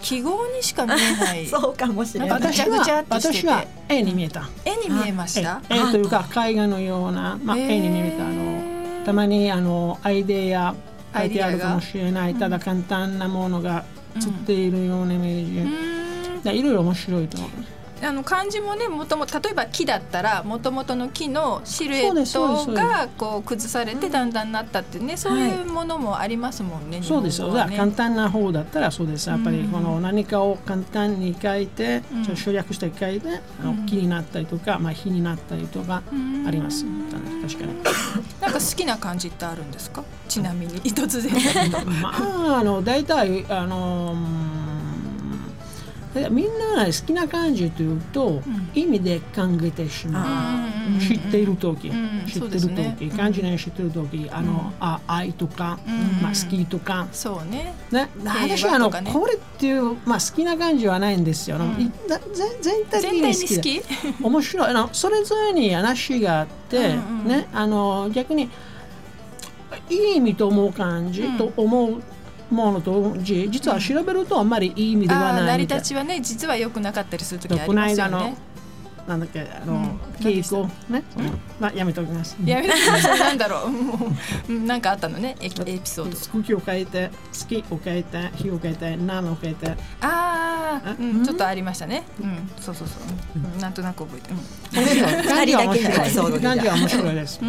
[0.00, 1.44] 記号にしか見えない。
[1.48, 4.48] そうかもしれないなんかぐちゃぐちゃっとしてて私は絵に見えた。
[4.64, 5.60] 絵に見えました？
[5.68, 10.74] 絵絵というか絵画のような、まあ、絵に見えたあのたまにあのアイデア
[11.14, 13.84] 書いてあるかもしれないただ簡単なものが
[14.16, 15.58] 映っているようなイメージ、
[16.40, 17.50] うでいろいろ面白いと思う。
[18.02, 22.32] あの漢字もねもとも例えば木だったらもともとの木のシルエッ
[22.66, 27.00] トがこう崩されてだんだんなったってねそういうものもありますもんね。
[27.02, 27.76] そうですよ、ね。
[27.76, 29.28] 簡単な方だったらそうです。
[29.28, 32.36] やっぱりこの何かを簡単に書いて、うん。
[32.36, 33.28] 省略して書いて、
[33.60, 36.02] あの木になったりとか、まあ、火になったりとか
[36.46, 36.84] あります、
[37.42, 37.82] 確かに。
[38.40, 40.02] なんか好きな漢字ってあるんですか？
[40.28, 41.32] ちなみに 突然
[42.00, 44.16] まあ、あの大体あの
[46.14, 46.46] うんみん
[46.76, 48.42] な好きな漢字というと、
[48.74, 52.96] 意味で考えてしまう、知っている時、うん知ってる時、ね。
[53.16, 54.28] 漢字ね知ってる時。
[54.30, 55.78] あの、あ愛とか、
[56.20, 57.74] まあ、好きとか、そうね。
[57.90, 61.58] ね、和私はあの、これっていう、まあ、好きな感じはないんですよ。
[61.58, 61.92] 全
[62.60, 64.22] 全体的にに好きで好き。
[64.22, 64.68] 面白い。
[64.68, 68.48] あのそれぞれに話があって、ね、あの逆に
[69.88, 72.02] いい意味と思う感じと思う
[72.52, 78.36] ものとじ実は調べるとあんまりいい意味ではないみたい立ちはね実は良くなかったりする時あこのりますよ間のね。
[79.08, 81.02] なんだっけあの、うん稽古ね、
[81.58, 82.36] まあやめておきます。
[82.44, 82.74] やめて
[83.18, 83.94] なんだろうも
[84.48, 86.38] ううん なんかあったのねエエピソード。
[86.38, 87.10] 好きを変えて
[87.40, 89.66] 好きを変えて火を変えて何を変えて
[90.02, 92.04] ああ、うん、ちょっとありましたね。
[92.22, 94.32] うん、そうそうそう、うん、なんとなく覚えて
[94.72, 96.40] 二人だけのエピソード白い？
[96.40, 97.40] で漢字は面白いです。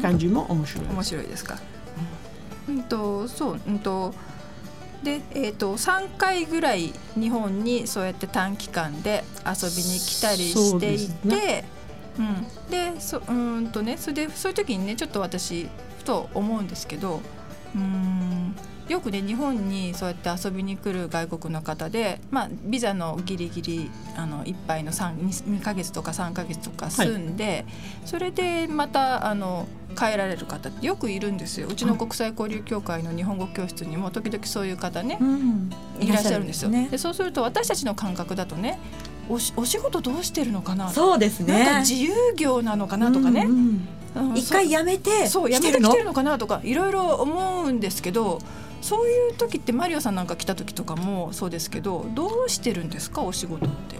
[0.00, 0.86] 漢字も面白い。
[0.86, 1.58] 面白いですか？
[2.68, 4.14] うんとそううんと
[5.02, 11.78] でえっ、と三回ぐらい日本にそうやって短期間で遊びに来たりしていて、です
[12.18, 12.70] うん。
[12.70, 17.20] でそうーんとねそれでそういう時にねちょっと私ふと思うんですけど、
[17.74, 18.56] うーん
[18.88, 27.66] よくね日本にそうやって遊びに来る外国の方で、まあ、ビザのギリギリあのいっぱいの 2, 2ヶ月とか3ヶ月とか住んで、
[28.04, 31.68] それでまたあの帰られる方ってよくいるんですよ。
[31.68, 35.70] うちの国際交流協会の日本語教室にも時々そういう方ね、うん。
[36.00, 36.68] いらっしゃるんですよ。
[36.68, 36.88] ね。
[36.90, 38.78] でそうすると私たちの感覚だとね
[39.28, 40.90] おしお仕事どうしてるのかな？
[40.90, 41.52] そうですね。
[41.52, 44.36] なんか自由業なのかなとかね、うんうんうん。
[44.36, 48.38] 一回やめてそうやめてきてるのかなとかいろいろ思うんですけど
[48.80, 53.22] そういう時ってマリオさんなんか来た時とかもそうですけどどうしてるんですか？
[53.22, 53.96] お仕事って。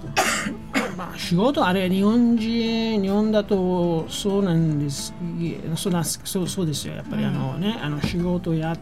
[0.98, 5.14] まあ仕事あれ日本人日本だとそうなんです
[5.76, 7.24] そうなそうそうですよやっぱり。
[7.24, 8.78] あのね、あの仕事やっ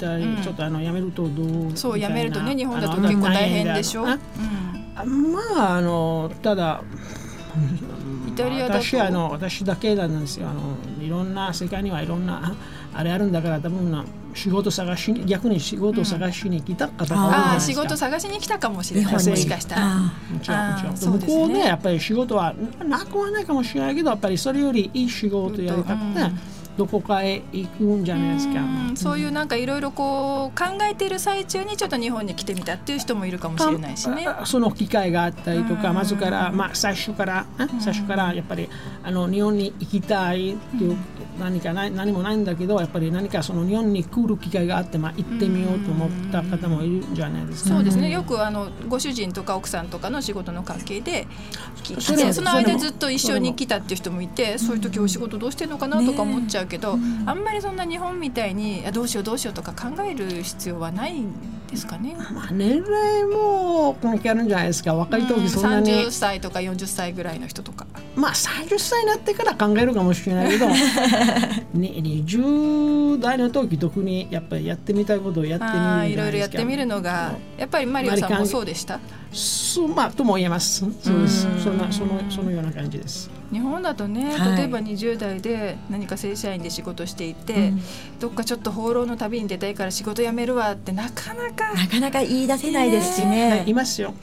[0.00, 0.42] たり、うん。
[0.42, 4.04] ちょっとあの辞めるとどうそう辞めるとね日本だと結構大変でしょ？
[4.08, 4.18] あ
[5.04, 5.40] うま
[5.74, 6.82] ああのただ
[8.28, 10.48] イタリア私あの私だけなんですよ。
[10.48, 12.54] あのいろんな世界にはいろんな
[12.92, 17.34] あれあるんだから多分な仕事探しに逆に仕事を探しに来た方が多いん。
[17.34, 19.12] ああ仕事探しに来たかもしれない。
[19.12, 20.12] もしかしたら。
[20.96, 26.38] 向こうでやっぱり仕事はななくはないかもしれないけどやっぱりそれよりいい仕事やりたくて、うん
[26.76, 28.60] どこかへ行くんじゃないですか。
[28.60, 28.96] うん。
[28.96, 34.26] そういうなんかいろいろこう考えている最中にちょっと日本に来てみたっていう人もいるかもしれないしね。
[34.26, 38.68] あその機会があったりとか、まずから、まあ、最初から、あ最初からやっぱり
[39.02, 40.96] あの日本に行きたいっていう
[41.38, 47.70] 何かない何もないんだけどやっぱり何かその日本に来る機会があって、まあ、行ってみようと思った方もいるんじゃないですか。
[47.70, 48.10] そうですね。
[48.10, 51.26] よくあのご主人とか奥さんとかの仕事の関係で
[51.82, 61.32] 来それてその間ずっと一緒に来たっていう人もいてそういう時お仕事どうしてんのかなとか思っちゃうけど、あんまりそんな日本みたいにあどうしようどうしようとか考える必要はないん
[61.70, 62.16] ですかね？
[62.32, 64.94] まあ、年齢も関係あるんじゃないですか。
[64.94, 67.86] 若い時そんなに、30歳とか40歳ぐらいの人とか。
[68.16, 70.74] まあ30歳になってから考えるかもしれないけど、 ね、
[71.74, 78.98] 20代の時特にやっぱりやってみたいことをやってみるいろいろやってみるのがやっぱりマリオさんもそうでした？
[79.32, 80.80] そうまあとも言えます。
[80.80, 81.46] そうです。
[81.62, 84.56] そんなそのそのような感じです日本だとね、はい。
[84.58, 87.72] 例えば20代で何か正社員で仕事していて、
[88.20, 93.30] どっかちょっと放浪の旅に出たいから仕事辞めるわってなかなかなかなか言い出せないですしはい。
[93.30, 94.14] ねいますよ。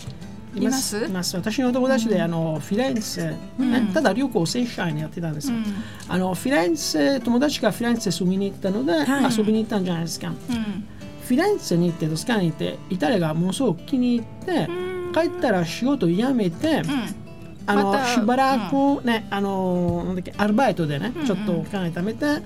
[0.56, 1.06] います？
[1.06, 1.36] います。
[1.36, 5.58] 私の友達で、あのフィレンツェ、ねただ旅行正社員やってたんですよ、
[6.08, 9.38] あのフィレンツェ友達がフィレンツェ住みに行ったので、はい。
[9.38, 10.36] 遊びに行ったんじゃないですか、うん。
[10.36, 14.68] フィレンツェに行ってトスカに行ってイタリアがものすごく気に入って、
[15.14, 16.82] 帰ったら仕事辞めて、
[17.68, 22.44] あの、またしばらくね、あのなんだっけアルバイトでね、ちょっとお金貯めて、ね、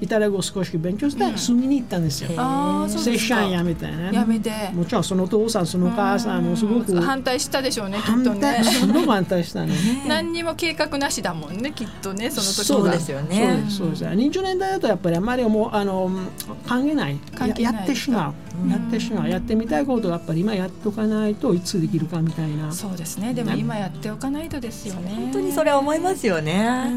[0.00, 2.30] イタリア語を少し勉強して住みに行ったんですよ。
[2.36, 3.36] ああそうですか。
[3.36, 4.10] 正社員辞めてね。
[4.12, 4.50] やめて。
[4.72, 8.40] もちろんそのお父さんそのお母さんもすごく反対したでしょうねきっ反とね。
[8.40, 9.74] 対すごく反対したね。
[10.06, 14.38] 何にも計画なしだもんねきっとねその時そうはですよねそうですそうです。
[14.38, 16.10] 20年代だとやっぱりあまりもうあの
[16.66, 17.18] 関係ない。
[17.36, 18.34] 関係ないややってしま
[18.66, 19.28] う、やってしまう。
[19.28, 22.70] やってみたいことをやっぱり今やっとかないといつできるかみたいな。
[22.72, 23.34] そうですね。
[23.34, 25.12] でも今やっておかないとですよね。
[25.14, 26.90] 本当にそれは思いますよね。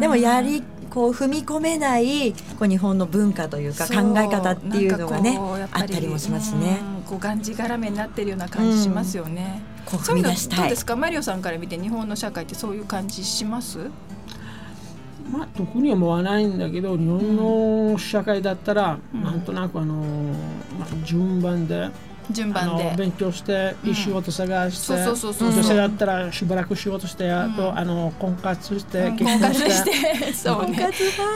[0.00, 0.62] でもやり
[0.94, 5.36] こう踏み込めないこう日本の文化というか考え方っていうのがね
[5.72, 6.78] あったりもしますしね。
[6.88, 10.58] うんこうがんじがらめになってるような感じしますよね、こうそういうの踏み出したい。
[10.60, 10.96] どうですか？
[10.96, 13.90] マリオさんから見て日本の社会ってそういう感じします？
[15.30, 17.36] まあ特に思わないんだけど日本
[17.92, 21.90] の社会だったら、なんとなくあの、まあ、順番で。
[22.28, 22.84] あ順番で。
[22.90, 29.70] の勉強していい仕事探して、女性だったらしばらく仕事して、あとあの婚活して、結婚して。
[29.70, 30.32] して。
[30.32, 30.88] そうね。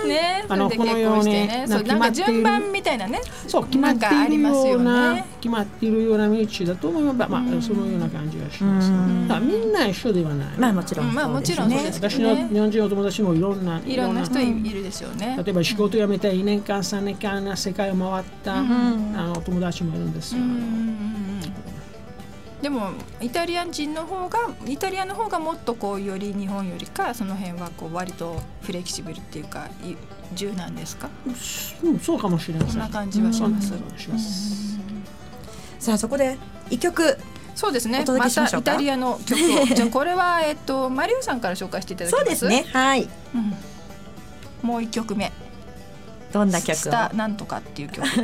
[0.07, 0.45] ね。
[0.47, 1.47] そあのれで結婚してね。
[1.47, 2.33] このようにそうなんか決まっている。
[2.33, 3.21] 順番みたいなね。
[3.47, 5.25] そう決まっているよような、ね。
[5.41, 8.91] 決まっているような道だと思えば、まあ、そのような感じがします、
[9.41, 15.37] みんな一緒ではない、まあもちろんうんまあもちろんそうですけ私の日本人の友達もいろんないろんな人いいるでしょうね。
[15.45, 20.41] 例えば仕事辞めて2年間3年間世界を回った、あの友達もいるんですよ、
[22.63, 22.91] でも
[23.21, 29.95] イタリア人の方がイタリアの方がもっとこうより日本よりかその辺はこう割とフレキシブルっていうかい
[30.35, 31.09] 柔軟ですか？
[31.85, 33.75] うん、そうかもしれませんそんな感じはします。
[33.75, 33.99] うん。
[33.99, 34.79] します
[35.79, 36.37] さあそこで
[36.69, 37.17] 一曲
[37.55, 38.05] そうですね。
[38.07, 39.65] またイタリアの曲を。
[39.75, 42.25] じゃあこれはえっとマリオさんから紹介していただきます。
[42.25, 42.65] そうですね。
[42.73, 43.09] はい。
[44.63, 45.33] もう一曲目。
[46.33, 46.75] どんな曲を？
[46.75, 48.07] スタなんとかっていう曲。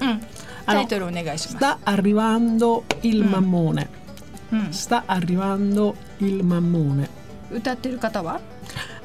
[0.00, 0.22] うん
[0.72, 3.86] タイトルお願いします sta arrivando il mammone.
[4.52, 7.08] うん sta arrivando il mammone.
[7.50, 8.40] 歌ってる方は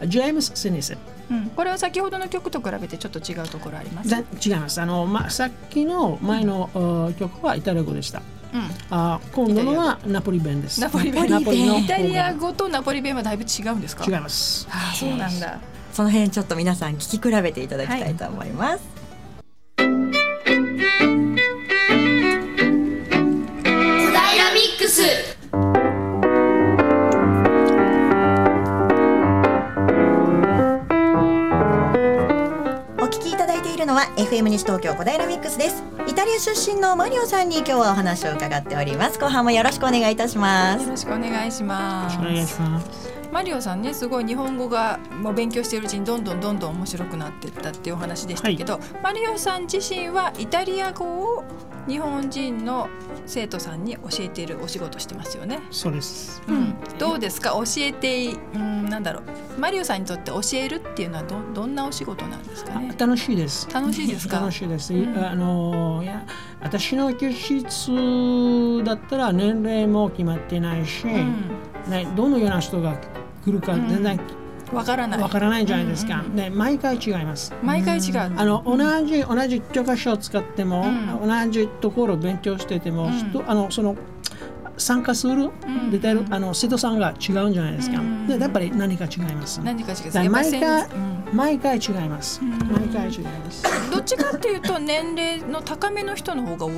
[0.02, 0.97] James Sinise
[1.32, 4.10] うんこれは先ほどの曲と比べてちょっと違うところあります？
[4.10, 4.82] ざ違います。
[4.82, 8.21] あの、ま、さっきの前の、uh, 曲はイタリア語でした。
[8.54, 8.69] うん。
[8.91, 10.82] あ今度のはナポリ弁です。
[10.82, 11.30] ナポリ弁。
[11.30, 14.06] ナポリのイタリア方語とナポリ弁はだいぶ違うんですか？
[14.06, 14.67] が違います。
[14.69, 15.60] ああそうなんだ。
[15.93, 19.03] その辺ちょっと皆さん聞き比べていただきたいと思います、小
[34.17, 35.84] FM 西東京小平ミックスです。
[36.08, 39.19] イタリア出身のマリオさんに今日はお話を伺っております。
[39.19, 40.84] 後半もよろしくお願いいたします。
[40.84, 42.19] よろしくお願いします。
[42.19, 43.03] お願いします
[43.34, 51.43] マリオさんねすごい日本語がもう勉強しているうちにどんどんどんどん面白くなっていったっていうお話でしたけど、マリオさん自身はイタリア語を
[51.88, 52.88] 日本人の
[53.26, 55.62] 生徒さんに教えているお仕事してますよね。
[55.72, 56.43] そうです。
[56.48, 57.50] うん、どうですか？
[57.54, 59.60] 教えていうんなんだろう。
[59.60, 62.93] マリオさんにとって教えるっていうのはどどんなお仕事なんですかね？
[62.96, 63.67] 楽しいです。
[63.74, 64.41] 楽しいですか？
[64.41, 66.24] 楽しいです、あのいや
[66.62, 71.34] 私の教室だったら年齢も決まってないし、ね、
[72.15, 72.96] どのような人が
[73.46, 74.20] 来るか全然
[74.74, 75.20] わからない。
[75.20, 77.54] わからないじゃないですか、ね、毎回違います。
[77.62, 78.18] 毎回違う。
[78.18, 80.86] あの同じ同じ教科書を使っても、
[81.22, 83.96] 同じところを勉強してても、人あのその
[84.78, 85.50] 参加する、
[85.92, 88.28] 出てるあの生徒さんが違うんじゃないですか、うん。
[88.28, 89.62] でやっぱり何か違います。
[89.62, 90.30] 何か違うだから
[91.34, 93.64] 毎回、違います、毎回違います。
[93.68, 96.74] うんどっちかっていうと年齢の高めの人の方が多い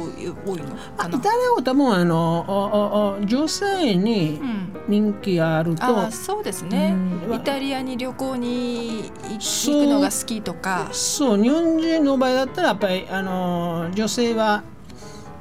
[0.46, 1.16] 多いのかな？
[1.16, 4.72] あイタリアは多分あの女性にうん。
[4.88, 6.94] 人気があると、ああそうですね、
[7.28, 7.34] うん。
[7.34, 10.90] イタリアに旅行に行くのが好きとか。
[10.92, 14.62] そう日本人の場合だったらやっぱりあの女性は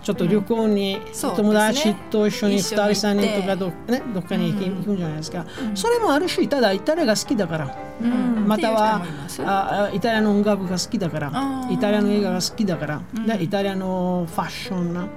[0.04, 8.46] ちょっと旅行にそう友達と一緒に2一緒に人3人とか行ど,、ね、どっかに行くんじゃないですか、それもあるしただイタリアが好きだから、うん。
[8.46, 9.02] または
[9.46, 11.32] ああイタリアの音楽が好きだから。
[11.70, 15.08] イタリアの映画が好きだから、でイタリアのファッションな、ね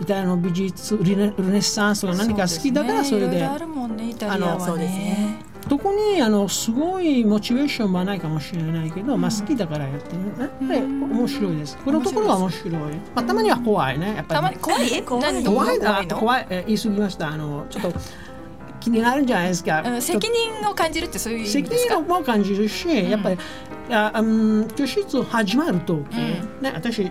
[0.00, 11.78] イタリアの美術ルネルネッサンスとか何か好きだからそれであるもんねイタリアはね特にあのすごいモチベーションはないかもしれないけど、まあ好きだからやってるね、やっぱり面白いです。
[11.78, 14.26] このところは面白い、まあ、たまには怖いねやっぱり。
[14.28, 15.02] たまに怖い？
[15.02, 16.06] 怖い怖い怖い？
[16.06, 16.46] の怖い。
[16.50, 17.28] え言い過ぎました。
[17.28, 17.94] あのちょっと
[18.80, 20.02] 気になるんじゃないですか、うん。
[20.02, 21.94] 責任を感じるってそういう意味責ですか？
[21.94, 23.38] 任も感じるし、やっぱり
[23.90, 26.42] あうん教室始まると、ね
[26.74, 27.10] 私例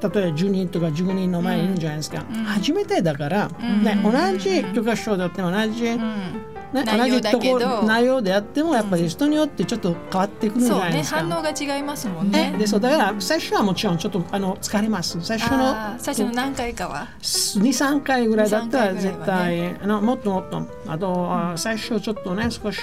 [0.00, 7.58] ば10人とか15人の前にいるんじゃないですか、初めてだから、ね、同じ教科書だって同じ、うんね、内容だけど。
[7.58, 11.20] 同じとこ内容でやってもやっぱり人によってちょっと変わってくるんじゃないですか。
[11.20, 12.50] 反応が違いますもんね。
[12.50, 12.58] ね。
[12.58, 15.18] でそうだから最初はもちろんちょっとあの疲れます。
[15.20, 17.08] 最初の最初の何回かは。
[17.22, 20.66] 23回ぐらいだったら2-3絶対、あのもっともっと。
[20.88, 22.80] あと、あ最初ちょっとね少し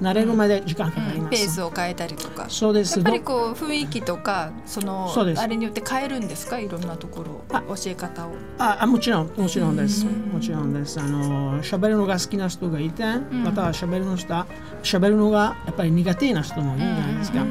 [0.00, 2.46] 慣れるまで時間かかります、ペースを変えたりとか。
[2.48, 2.98] そうです。
[2.98, 6.58] やっぱりこう雰囲気とかそのあれによって変えるんですか？
[6.58, 8.30] いろんなところあ教え方を。
[8.58, 10.04] ああもちろんもちろんです。
[10.04, 10.98] もちろんです。
[10.98, 14.34] あの喋るのが好きな人がいて、または喋るの人
[14.82, 17.46] 喋るのがやっぱり苦手な人もいるんじゃないですか、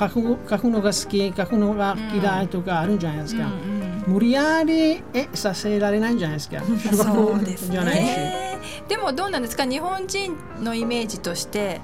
[0.00, 3.44] 書く書くのが好き書くのが嫌いとかあるんじゃないですか、
[4.06, 6.62] 無理やりえさせられないんじゃないですか。
[6.92, 8.58] そうですじゃないし、ね。
[8.88, 9.64] でもどうなんですか。
[9.64, 11.80] 日本人のイメージとして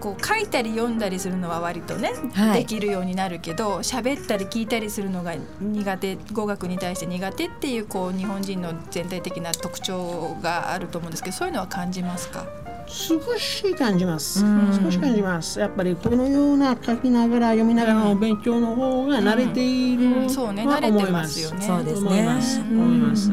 [0.00, 2.60] こう書いたり読んだりするのは割とね、はい。
[2.60, 12.44] できるようになるけど喋ったり聞いたりするのが苦手語学に対して苦手っていうこう日本人の全体的な特徴があると思うんですけどそういうのは感じますか？
[12.88, 14.40] 少し感じます。
[14.40, 15.60] 少し感じます。
[15.60, 20.30] やっぱりこのような書きながら読みながらの勉強の方が慣れているうん。
[20.30, 20.64] そうね。
[20.64, 21.52] とは慣れて思います。
[21.52, 21.66] ますよね。
[21.66, 22.08] そうですね。
[22.08, 22.60] 思います。
[22.60, 23.30] 思います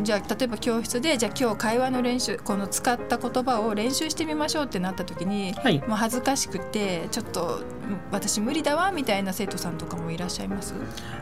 [0.00, 5.78] じゃあ例えば教室でじゃあ今日会話の練習この使った言葉を練習してみましょうってなった時に、はい。
[5.86, 7.64] もう恥ずかしくてちょっとうん
[8.10, 10.74] 私無理だわみたいな生徒さんとかもいらっしゃいます？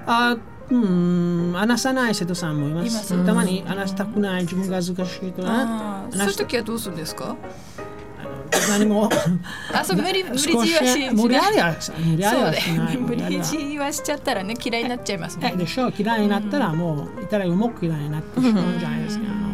[0.06, 0.36] あ
[0.70, 3.26] うん話さない生徒さんもいます。
[3.26, 7.36] たまに話したくない自分が恥ずかしいとかあーそういう時はどうするんですか？
[8.68, 9.08] 何も。
[9.72, 12.96] あそう無理無理少強いはし無理やりはは無理やりはしない。
[12.96, 15.94] 無理強いはしちゃったらね嫌いになっちゃいますもんえでしょう？
[15.96, 19.24] 嫌いになったらもういたらうまく嫌いになってしまうんじゃないですか。
[19.28, 19.52] あの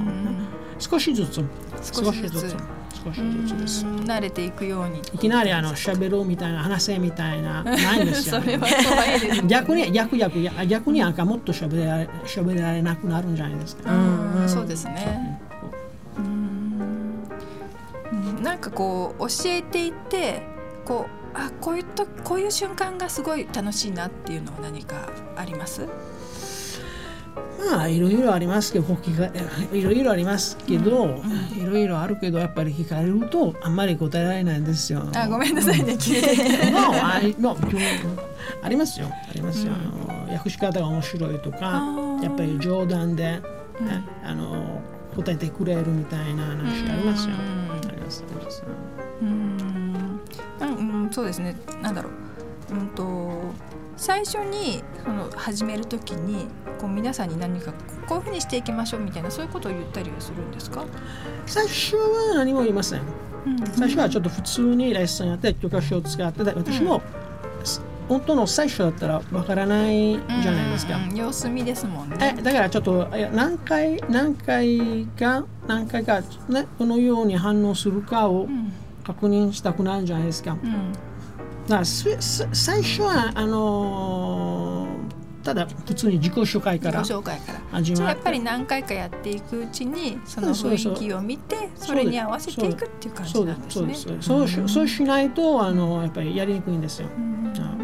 [0.78, 1.44] 少しずつ。
[1.82, 2.56] 少しずつ。
[3.04, 4.98] 少しずつですうん慣れていくように。
[4.98, 8.40] いきなりあの喋るみたいな話せみたいなないんですよ。
[8.42, 15.38] それは怖いです逆に逆逆逆逆になんかもっと喋られ喋られなくなるんじゃないですか、うんそうですね。
[15.42, 15.47] うん
[18.42, 20.42] なんかこう教えていて
[20.84, 25.86] こうあこういうとこういう瞬間がすごい楽しいなっていうのは何かあります？
[27.70, 28.96] まあいろいろありますけど
[29.72, 31.20] いろいろありますけど、
[31.56, 35.08] いろいろあるけどやっぱり聞かれるとあんまり答えられないんですよ。
[35.14, 37.56] あごめんなさいね切れて No, I- no,
[38.62, 42.24] ありますよありますよ、あの訳し方が面白いとかー。
[42.24, 43.40] やっぱり冗談で、
[43.80, 44.80] ねあの
[45.16, 47.34] 答えてくれるみたいな話ありますよ。
[48.08, 48.64] ありますあります
[49.20, 50.20] うん
[50.60, 51.56] うんうんそうですね。
[51.82, 52.74] なんだろう。
[52.74, 53.54] うんと
[53.96, 56.46] 最初にその始めるときに
[56.78, 57.72] こう皆さんに何か
[58.06, 60.84] こういうふうにしていきましょうみたいなそういうことを言ったりはするんですか、
[61.46, 63.02] 最初は何も言いません。
[63.74, 67.02] 最初はちょっと普通にレッスンやって教科書を使って私も、本
[68.24, 70.96] 当の最初だったらわからないじゃないですか。
[70.96, 72.34] うんうん様子見ですもんね。
[72.38, 78.72] えだからちょっと何回何回か何回か、ね、このように反応するかをうん。
[79.04, 80.50] 確認したくなるじゃないですか。
[80.50, 80.92] だかうん
[81.78, 85.08] らすす最初はあのー
[85.44, 87.58] ただ普通に自己紹介から自己紹介から。
[87.72, 93.82] 始まっじゃあやっぱり何回かやっていくうちにその雰囲気を見てそれに合わせていくっていう感じそうでなんです。
[93.82, 94.68] ねす。
[94.68, 97.08] そうしないとあのやっぱりやりにくいんですよ。
[97.08, 97.37] あ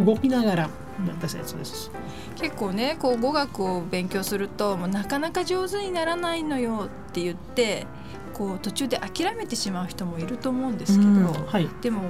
[0.05, 0.71] 動きながらや
[1.13, 1.91] った説です。
[2.37, 7.87] 結構ねこう語学を勉強するともうなかなか上手にならないのよって言って
[8.33, 11.69] こう途中で諦めてしまう人もいると思うんですけど、うんはい。
[11.81, 12.03] でも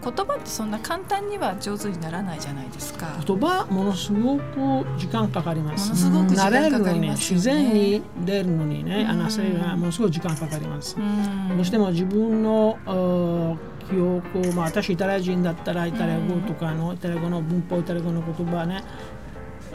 [0.00, 3.16] 言葉ってそんな簡単には上手にならないじゃないですか。
[3.26, 4.42] 言葉ものすごく
[4.96, 5.88] 時間かかります。
[6.06, 7.42] ものすごく時間かかりますよね。
[7.42, 9.06] 自然に出るのにねうん。
[9.06, 10.96] 話せるのはものすごい時間かかります。
[10.96, 11.56] うん。
[11.56, 18.84] どうしても自分のあー記憶を、まあ、私イタリア人だったらイタリア語とかのイタリア語の文法イタリア語の言葉ね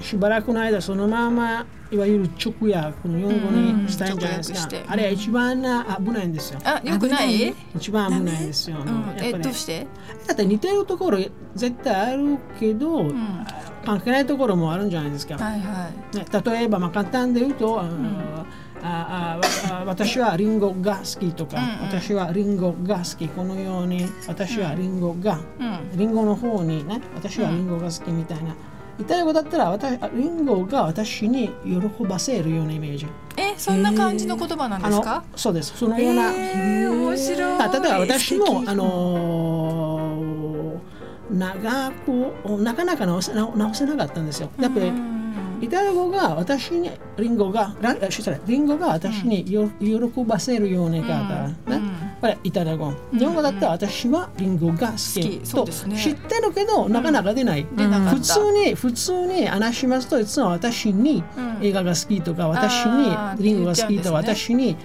[0.01, 4.59] しばらくの間そのままいわゆる直訳の日本語にしたいんじゃないですか。
[4.59, 4.86] うん直訳して。
[4.88, 6.59] あれは一番な危ないんですよ。
[6.64, 7.53] あ、よくない？
[7.76, 8.78] 一番危ないんですよ、
[9.18, 9.86] えどうして？
[10.26, 11.20] だって似てるところ
[11.53, 13.45] 絶対あるけど、うん、
[13.86, 16.18] 関係ないところもあるんじゃないですか、はいはい。
[16.18, 17.84] ね、例えば、まあ、簡単で言うと、あ
[18.86, 19.40] あ
[19.72, 21.88] あわ私はリンゴが好きとか、うんうん。
[21.88, 28.56] 私はリンゴが好きこのように私はリンゴが、うん、リンゴの方にね私はリンゴが好きみたいな、
[29.00, 33.08] イタリア語だったら私あリンゴが私に喜ばせるようなイメージ。
[33.38, 35.24] え、そんな感じの言葉なんですか？
[35.36, 35.78] そうです。
[35.78, 37.62] そのような、えー、面白い。
[37.62, 40.14] あ例えば私もあのー
[41.32, 44.50] 長くなかなか直せ直直せなかったんですよ。
[44.60, 45.12] やっぱりうん
[45.64, 47.74] イタリア語が私にリンゴが
[48.45, 51.91] リンゴが私によ、喜ばせるような言い方、ねうん。
[52.20, 52.93] これイタリア語。
[53.14, 61.66] 日本語だったら私はリンゴが好きと知ってるけどなかなか出ない、普通に普通に話しますといつも私にうん。
[61.66, 64.76] 映画が好きとか私にリンゴが好きとか私に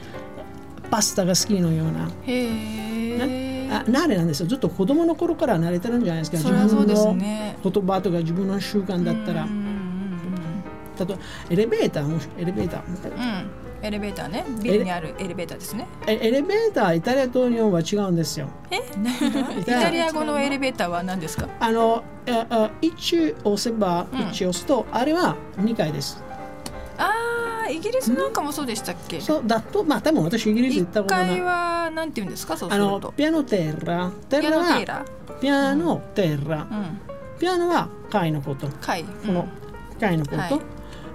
[0.92, 2.08] パスタが好きのような。
[3.70, 4.46] あ慣れなんですよ。
[4.46, 6.38] ずっと子供の頃から慣れてるんじゃないですか。
[6.38, 7.58] それはそうですのね。
[7.62, 9.46] 言葉とか自分の習慣だったら
[11.04, 13.50] うんうん例えばエレベーターもエレベーターうんうん。
[13.80, 14.44] エレベーターね。
[14.60, 15.86] ビルにあるエレベーターですね。
[16.06, 18.78] えエレベーターイタリアと日本は違うんですよえ、
[19.60, 21.48] イタリア語のエレベーターは何ですか？
[21.60, 26.20] あのえあ1押せばうん1押すと、あれは2階です
[26.98, 27.12] あ
[27.66, 29.20] あ、イギリスなんかもそうでしたっけ？
[29.20, 32.56] そうだとまあ多分私イギリス行った一ことない階はなんて言うんですか？
[32.56, 33.12] そうすあのると。
[33.12, 35.04] ピアノテッラテピアノテッラは。
[35.40, 37.00] ピアノテッラ、うん。
[37.38, 39.04] ピアノは階のこと階。
[39.04, 39.46] この
[40.00, 40.60] 階のこと、はい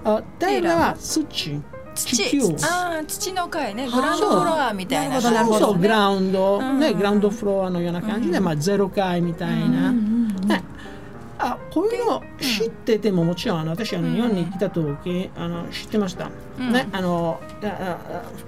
[0.03, 1.23] あテッラは土。
[1.25, 1.61] 土。
[1.95, 2.39] 地球。
[2.65, 3.87] ああ土の階ね。
[3.87, 5.21] グラウンドフロアみたいな。
[5.21, 6.79] そうなるほどそうそうグラウンド、うん。
[6.79, 10.63] ね、グラウンドフロアのような感じで、まあ、ゼロ階みたいな、ね、
[11.37, 16.71] あこういうの知っててももちろん私あの日本に来た時あの知ってました、うん。
[16.71, 17.39] ねあの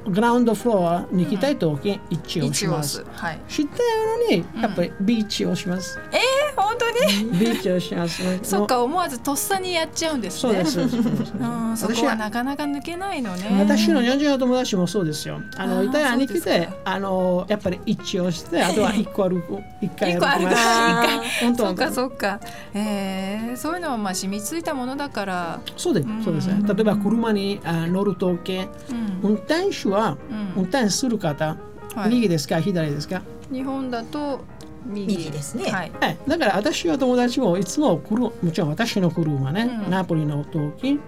[0.07, 2.97] グラウンドフロアに来たい時一応します。
[2.97, 3.05] す。
[3.11, 3.39] はい。
[3.47, 7.31] 知ってるのにやっぱりビーチをします、えー、本当に？
[7.39, 10.53] ビーチをします、ね、そっか思わずとっさにやっちゃうんですね。
[10.65, 13.57] そうですそうそこはなかなか抜けないのね。
[13.59, 15.41] 私の日本人の友達もそうですよ。
[15.57, 20.37] あのイタリアに来て、あのやっぱり一をして、あとは一個歩く、一回歩くます。
[20.37, 21.19] 一回。
[21.41, 22.39] 本当そっか本そっか。
[22.73, 25.59] えー、そういうのはまあ染みついたものだから。
[25.65, 26.61] 当そうです、そうですね。
[26.67, 29.19] 例えば車にあ乗るとき、うん。
[29.23, 30.63] 運転手はうん。
[30.63, 31.57] 運転する方、
[31.95, 32.09] はい。
[32.09, 33.21] 右ですか左ですか？
[33.51, 34.41] 日本だと
[34.85, 35.17] 右。
[35.17, 35.71] 右ですね。
[35.71, 35.91] はい。
[35.99, 39.91] はい、だから私は友達もいつも車もちろん私の車ね、うん。
[39.91, 40.99] ナポリの時。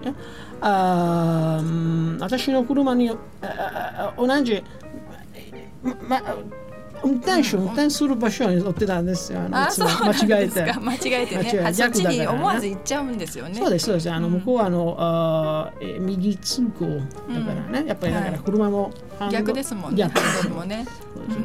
[0.59, 4.63] あーうん私の車にあああ同じ、
[6.07, 6.19] ま、
[7.07, 9.05] 運転手、運転する場所に乗ってたん。
[9.05, 10.61] ですよあのあそうなん間違えて。
[10.61, 13.55] 間違えて間違えそっちに思わず行っちゃうんですよね。
[13.55, 14.11] そうですそうです。
[14.11, 16.85] あの向こうはあの、あ右通行
[17.33, 18.91] だからね、やっぱりだから車も、
[19.31, 19.97] 逆ですもんね。
[19.97, 20.19] 逆。
[20.19, 20.85] ハンドルもね。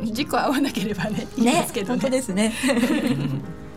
[0.03, 0.13] うん。
[0.13, 2.53] 事故合わなければねいいでねすけど本当ねですね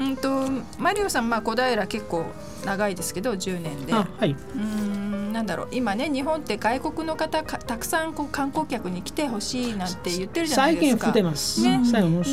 [0.00, 0.48] うんと
[0.78, 2.24] マリオさんまあ小平結構
[2.64, 3.92] 長いですけど10年で。
[3.94, 5.68] あはい、うーんなんだろう。
[5.70, 11.06] 今ね日本って外国の方かたくさんこう観光客に来てほしいなんて言ってるじゃないですか。
[11.06, 11.80] 最近降ってます、ね。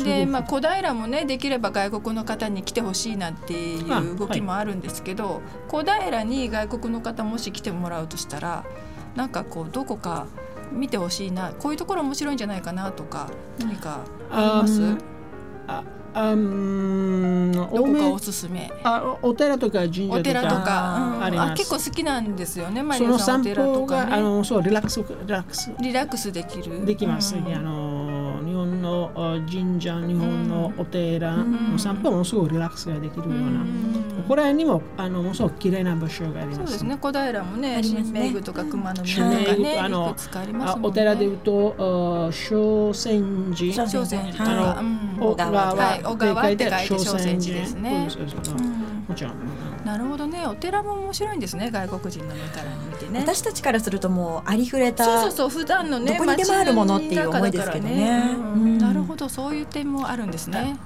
[0.04, 8.64] でまあ、小平もねできれば外国の方に来てほしいなんていう動きもあるんですけど、小平に外国の方もし来てもらうとしたら
[9.14, 10.26] なんかこうどこか
[10.72, 14.00] 見てほしいなこういうところ面白いんじゃないかなとか何か
[14.30, 14.96] あります？
[15.66, 15.84] あ
[16.14, 17.52] あん。
[17.52, 18.70] どこかおすすめ。
[18.82, 21.24] あおお寺とか神社とかお寺とか、うん。
[21.24, 21.52] あります。
[21.52, 23.40] あ結構好きなんですよねマリオさん。
[23.40, 25.72] お寺とかあのそうリラックスリラックス。
[25.80, 26.86] リラックスできる。
[26.86, 27.54] できます、うん。
[27.54, 27.97] あの日
[28.70, 31.72] 本のあ神社日本のお寺ん。
[31.72, 34.24] の散歩もすごいリラックスができるような、うん。
[34.26, 36.56] これにもあのものすごく綺麗な場所があります。
[36.58, 36.96] そうですね。
[37.00, 38.20] 小平もねありますね。
[38.20, 40.88] 新名具とか熊野新宮とかねあのいくつかありますあもんね。
[40.88, 43.86] お寺でいうとあ小泉寺。
[43.86, 44.82] 小泉寺。
[45.20, 46.02] 小川はい。
[46.02, 47.60] 小川って書いて小小泉寺。
[47.60, 48.08] ですね
[49.08, 49.34] もちろん
[49.84, 50.46] なるほどね。
[50.46, 51.70] お寺も面白いんですね。
[51.70, 53.20] 外国人の目から見てね。
[53.20, 55.48] 私たちからするともうありふれたそうそうそう。
[55.48, 57.94] 普段のねどこにでもあるものっていう思いですけどね。
[57.94, 59.28] 街の中だからうんなるほど。
[59.28, 60.76] そういう点もあるんですね。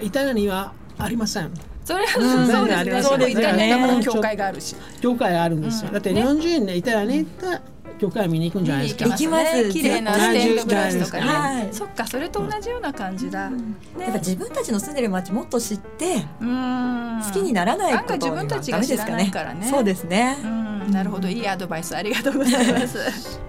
[0.00, 1.52] イタリアにはありません
[1.84, 7.62] それはうんそうですねそうですよね教会があるし教会あるんですよ、うんだって日本人ねイタリアに行った
[7.98, 9.04] 教会見に行くんじゃないですか？
[9.10, 9.68] 行きます。
[9.70, 11.68] 綺麗なステンドグラスとかね、はい。
[11.72, 17.20] そっかそれと同じような感じだ、やっぱ自分たちの住んでる町もっと知ってうん。
[17.24, 19.66] 好きにならないこと自分たちが知らないからね。
[19.68, 20.36] そうですね。
[20.42, 20.90] うん。
[20.92, 21.28] なるほど。
[21.28, 23.40] いいアドバイスありがとうございます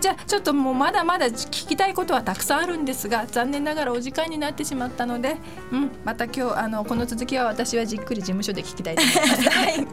[0.00, 5.36] じゃあちょっともうまだまだ聞きたいことはたくさんあるんですが残念ながらお時間になってしまったので、
[5.72, 9.76] うん、また今日あのこの続きは私はじっくり事務所で聞きたいと思います、はい。
[9.76, 9.86] うん、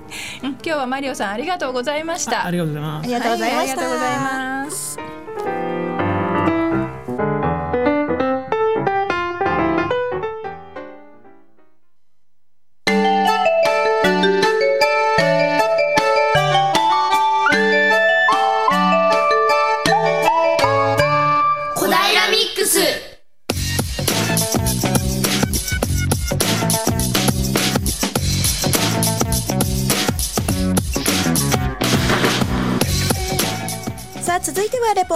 [0.51, 2.43] 今日はマリオさんありがとうございました。
[2.43, 3.05] あありがとうございます。
[3.05, 5.72] ありがとうございました、はありがとうございます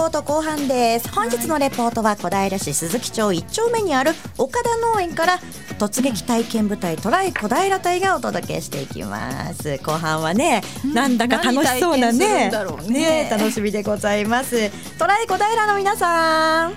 [0.08, 1.08] ート後半です。
[1.12, 5.38] 本日のレポートは小平市鈴木町一丁目にある岡田農園から
[5.78, 9.78] 突撃体験部隊トライ小平隊がお届けしていきます。
[9.78, 10.62] 後半はね、
[10.94, 12.48] なんだか楽しそうなね。
[12.48, 13.28] んだろうね。
[13.30, 14.70] 楽しみでございます。
[14.98, 16.72] トライ小平の皆さん。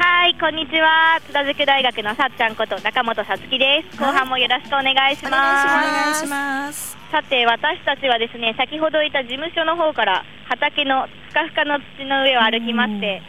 [0.00, 1.20] はい、こんにちは。
[1.26, 3.98] 津田塾大学のさっちゃんこと中本さつきです。
[3.98, 5.30] 後半もよろしくお願いしおます。
[5.30, 13.22] お願いしますさて、私たちはですね、先ほどいた事務所の方から畑のふかふかの土の上を歩きまして、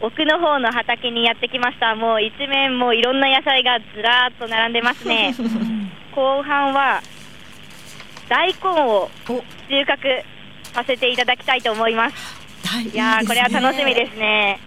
[0.00, 1.94] 奥の方の畑にやってきました。
[1.94, 5.34] もう一面もういろんな野菜がずらーっと並んでますね。
[6.14, 7.00] 後半は
[8.28, 9.10] 大根を
[9.68, 10.22] 収穫
[10.72, 12.36] させていただきたいと思います。
[12.92, 14.58] いやーこれは楽しみですね。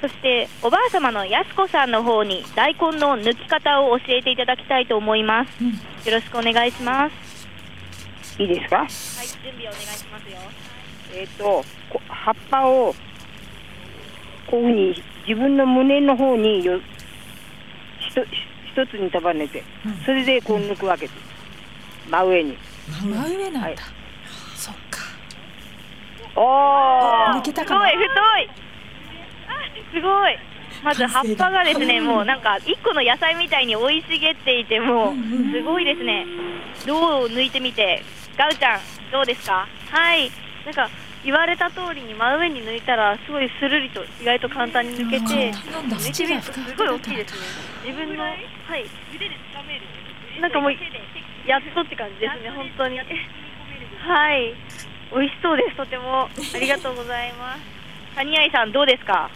[0.00, 6.08] そしておばあ様のやすこさんの方に大根の抜き方を教えていただきたいと思います。
[6.08, 7.29] よろしくお願いします。
[8.40, 8.76] いいですか？
[8.78, 10.38] はい、準備お願いしますよ。
[11.12, 12.94] えっ、とこ葉っぱを
[14.50, 16.80] こういうふうに自分の胸の方によ
[17.98, 19.62] ひと一つに束ねて、
[20.06, 21.14] それでこう抜くわけです。
[22.10, 22.56] 真上に。
[22.88, 23.76] 真上なんだ、はい。
[24.56, 25.00] そっか。
[26.34, 27.90] お抜けたかな？
[27.90, 28.50] すごい太い。
[29.48, 29.52] あ、
[29.92, 30.38] すごい。
[30.82, 35.14] まず葉っぱがですね、もうなんか一個の野菜みたいに生い茂っていて、もう
[35.52, 36.24] すごいですね。
[36.86, 38.02] どう抜いてみて、
[38.36, 38.80] ガウちゃん
[39.12, 39.66] どうですか？
[39.90, 40.30] はい、
[40.64, 40.88] なんか
[41.24, 47.40] 言われた通りに真上に抜いたらすごいスルリと意外と簡単に抜けてなんだ抜いてみるとすごい大きいですね。
[47.86, 48.40] 自分のはい。
[50.40, 50.72] なんかもう
[51.46, 52.98] やっとって感じですね本当に。
[52.98, 53.04] は
[54.36, 54.54] い。
[55.12, 56.22] 美味しそうですとても。
[56.24, 57.60] ありがとうございます。
[58.16, 59.30] 谷合さんどうですか？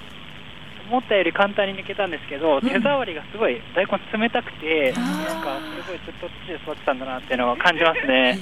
[0.89, 5.01] 思ったより簡単に抜けたんですけど、手触りがすごい大根冷たくて、な
[5.41, 8.39] んかすごいずっと土で育ってたんだなっていうのを感じますね。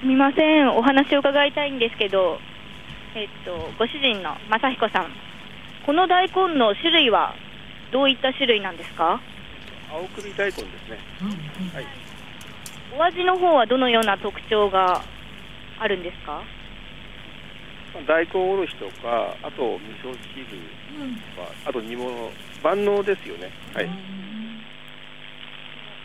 [0.00, 2.38] すみません、お話を伺いたいんですけど、
[3.14, 5.12] えっと、ご主人の正彦さん、
[5.84, 7.34] この大根の種類は
[7.92, 9.20] どういった種類なんですか？
[9.92, 10.98] 青首大根ですね。
[11.74, 11.86] はい。
[12.98, 15.02] お味の方はどのような特徴が
[15.78, 16.32] あるんですか？
[16.32, 16.44] まあ
[18.06, 20.46] 大根おろしとか、あと味噌汁
[21.36, 22.30] とか、あと煮物、
[22.62, 23.50] 万能ですよね。
[23.74, 23.90] はい。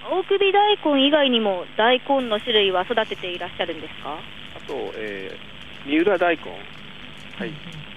[0.07, 4.19] 青首大根以外にも大根の種類は育てていらっしゃるんですか？
[4.55, 6.43] あと、えー、三浦大根。
[7.39, 7.53] はい。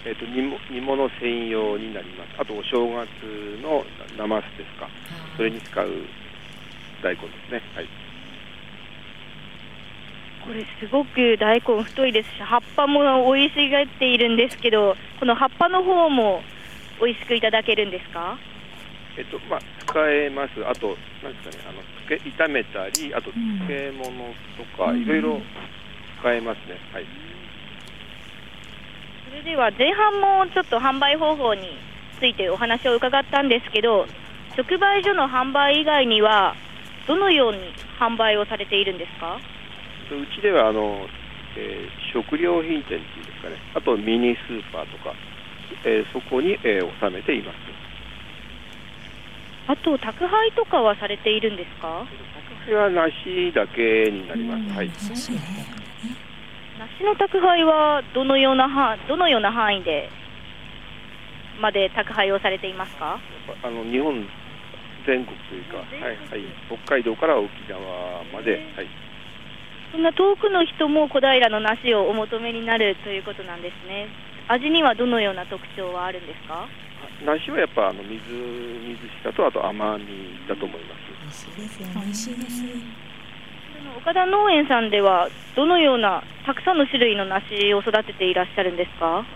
[0.06, 2.28] えっ、と煮も煮物専用になります。
[2.38, 3.08] あとお正月
[3.62, 3.84] の
[4.16, 4.88] ななますですか。
[5.36, 5.88] それに使う
[7.02, 7.62] 大根ですね。
[7.74, 7.88] はい。
[10.48, 16.40] これすごく大根太いですし葉っぱも生い茂っているんですけどこの葉っぱの方も
[17.04, 18.38] 美味しくいただけるんですか？
[19.18, 25.40] えっとまあ、使えます、あと、なんですかね、あのつけ炒めたり、あと漬物とか、いろいろ
[26.20, 27.04] 使えますね、はい、
[29.28, 31.76] それでは前半もちょっと販売方法に
[32.18, 34.06] ついてお話を伺ったんですけど
[34.56, 36.54] 直売所の販売以外には
[37.06, 37.58] どのように
[38.00, 39.38] 販売をされているんですか？
[40.16, 41.06] うちではあの、
[41.56, 45.12] えー食料品店っていうんですかね、あとミニスーパーとか、
[45.84, 47.56] えーそこに、えー収めています。
[49.68, 52.06] あと宅配とかはされているんですか？
[52.64, 54.62] これは梨だけになります。
[54.74, 54.88] はい。
[54.88, 55.34] 梨
[57.04, 60.08] の宅配はどのようなはどのような範囲で
[61.60, 63.20] まで宅配をされていますか？
[63.62, 64.26] あの日本
[65.06, 65.86] 全国というか、はい
[66.30, 66.44] はい、
[66.86, 68.88] 北海道から沖縄まで、はい、
[69.98, 74.06] そんな遠くの人も小平の梨をお求めになるということなんですね
[74.46, 76.68] 味にはどのような特徴はあるんですか
[77.26, 80.94] 梨はやっぱあの水水しさとあと甘みだと思いま
[81.34, 81.50] す。
[81.50, 82.62] 美味しいですよ美味しいです
[83.98, 89.26] 岡田農園さんではどのようなたくさんの種類の梨を育てていらっしゃるんですか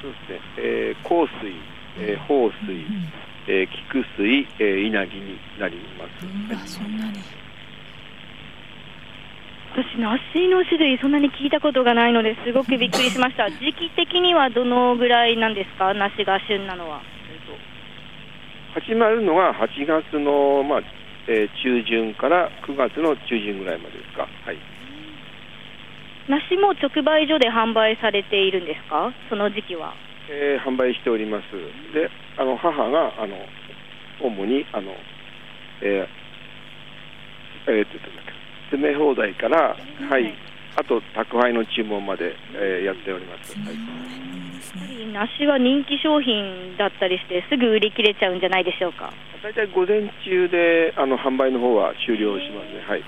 [0.00, 1.50] そうですね、えー、香水、
[1.98, 2.86] えー、豊水、
[3.48, 6.62] えー、菊水、えー、稲城になります。
[6.62, 7.18] あそんなに
[9.74, 13.50] 私、梨の種類、そんなに聞いたことがないのですごくびっくりしました。
[13.50, 17.02] 時期的にはどのぐらいなんですか、梨が旬なのは。
[18.78, 20.80] 始まるのが8月の、まあ
[21.26, 24.28] えー中旬から9月の中旬ぐらいまでですか。
[24.46, 24.58] はい。
[26.28, 29.94] 梨も直売所で販売されているんですか、その時期は。
[30.30, 31.50] えー販売しております。
[31.92, 32.08] で、
[32.38, 33.34] あの母があの
[34.22, 34.94] 主にあの、
[35.82, 37.98] えーえーと
[38.70, 39.76] 詰め放題から、
[40.08, 40.34] はい、
[40.76, 43.56] あと宅配の注文まで、えーやっております。
[43.58, 43.66] はい。
[43.66, 43.76] やっ
[44.74, 49.12] ぱり梨は人気商品だったりして、すぐ売り切れちゃうんじゃないでしょうか。
[49.42, 52.80] 大体午前中であの販売の方は終了しますね。
[52.88, 53.02] はい。
[53.02, 53.06] と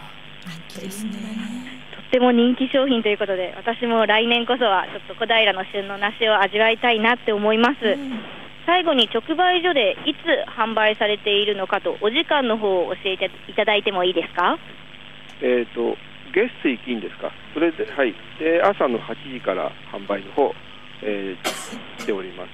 [2.08, 7.76] っても人気商品ということで、私も来年こそはちょっと小平の旬の梨を味わいたいなって思います。
[8.66, 10.18] 最後に直売所でいつ
[10.50, 14.58] 販売されているのかと、お時間の方を教えていただいてもいいですか？
[15.42, 15.96] えっ、と
[16.32, 17.30] 月水金ですか？
[17.54, 18.14] それではい。
[18.38, 20.54] で朝の8時から販売の方、
[21.02, 21.48] えー
[22.00, 22.50] しております。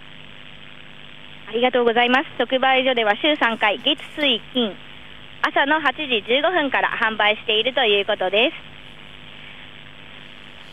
[1.48, 2.26] ありがとうございます。
[2.38, 4.74] 直売所では週3回、月水金、
[5.42, 8.56] 朝の8時15分から販売しているということです。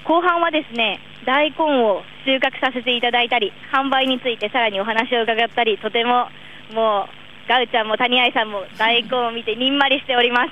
[0.06, 6.30] 後半はですね、大根を収穫させていただいたり、販売についてさらにお話を伺ったり、とても
[6.74, 10.52] もう、ガウちゃんも谷愛さんも大根を見てにんまりしております。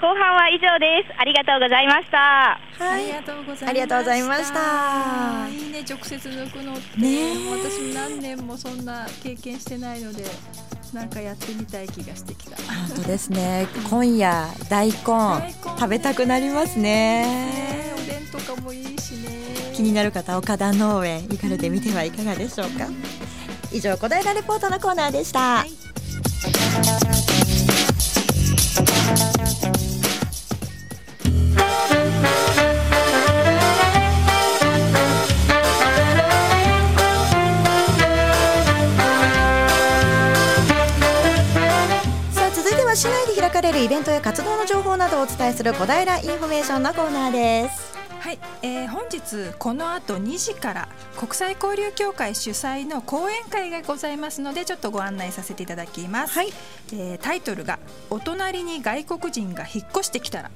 [0.00, 1.14] 後半は以上です。
[1.18, 2.52] ありがとうございました。
[2.52, 2.58] あ
[2.98, 3.68] りがとうございました。
[3.68, 5.48] ありがとうございました。
[5.48, 7.36] いいね直接抜くのって、ねえ。
[7.50, 10.24] 私も何年もそんな経験してないので
[10.92, 12.56] なんかやってみたい気がしてきた。
[12.56, 13.66] 本当ですね。
[13.88, 14.94] 今夜大根
[15.64, 17.94] 食べたくなりますね。
[17.96, 19.30] おでんとかもいいしね。
[19.74, 22.86] 気になる方岡田農園行かれてみてはいかがでしょうか。
[23.72, 25.64] 以上小平レポートのコーナーでした、さあ
[28.76, 29.35] 続い
[42.96, 47.85] 市内で開かれるイベントや活動の情報などをお伝えする小平インフォメーションのコーナーです。
[48.26, 57.78] はい、えー本日この後2時から国際交流協会主催の講演会がございますのでちょっとご案内させていただきます、えータイトルが
[58.10, 60.50] 「お隣に外国人が引っ越してきたら」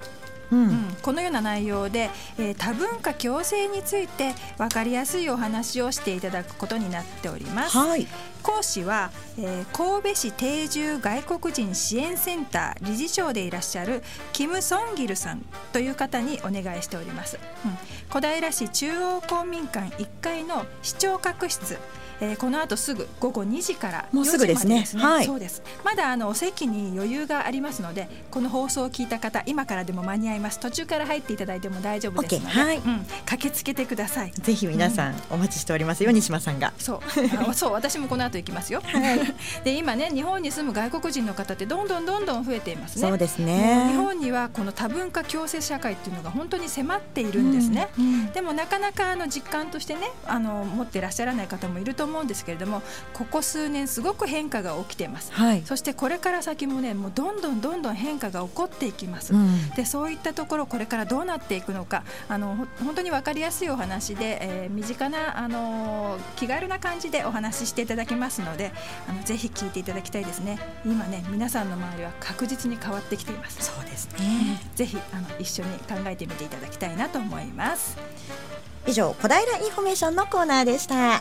[0.50, 0.68] うん。
[0.68, 0.96] うん。
[1.02, 7.76] このような内容で、えー多文化共生について分かりやすいお話をしていただくことになっております。
[7.76, 8.06] はい。
[8.42, 17.78] 講師は、えー神戸市定住外国人支援センター理事長でいらっしゃるキム・ソンギルさんという方にお願いしております、うん。
[18.10, 21.78] 小平市中央公民館1階の市長閣室
[22.20, 24.84] えーこの後すぐ午後2時からもうすぐですね。
[24.86, 25.26] 4時まはい。
[25.26, 25.62] そうです。
[25.84, 30.60] まだあのお席に余裕がありますのでこの放送を聞いた方今からでも間に合います。
[30.60, 32.76] 途中から入っていただいても大丈夫ですので、はい。
[32.78, 34.32] うん、駆けつけてください。
[34.32, 36.72] ぜひ皆さんお待ちしておりますよ西間さんが。
[36.78, 37.00] そう。
[37.48, 38.82] あそう私もこの後行きますよ、
[39.64, 43.08] で今ね日本に住む外国人の方ってどんどんどんどん増えていますね。
[43.08, 43.88] そうですね。
[43.90, 47.88] 日本にはこの多文化共生社会っていうのが本当に迫っているんですね、
[48.34, 52.82] でもなかなかあの実感としてねあの持ってらっしゃらない方もいると思うんですけれども
[53.14, 55.62] ここ数年すごく変化が起きています、はい。
[55.64, 59.70] そしてこれから先もねもうどんどんどんどん変化が起こっていきます、うん。
[59.70, 68.72] でそういったところこれからどうなっていくのかあのほ本当に分かりやすいお話で、えー身近なあの気軽な感じでお話ししていただきますので
[69.08, 70.58] あのぜひ聞いていただきたいですね。
[70.84, 73.62] 今ね皆さんの周りは確実に変わってきています。
[73.62, 74.60] そうですね。
[74.74, 77.96] ぜひあの一緒に考えてみていただきたいなと思います。
[78.86, 81.20] 以上小平インフォメーションのコーナーでした、ダイ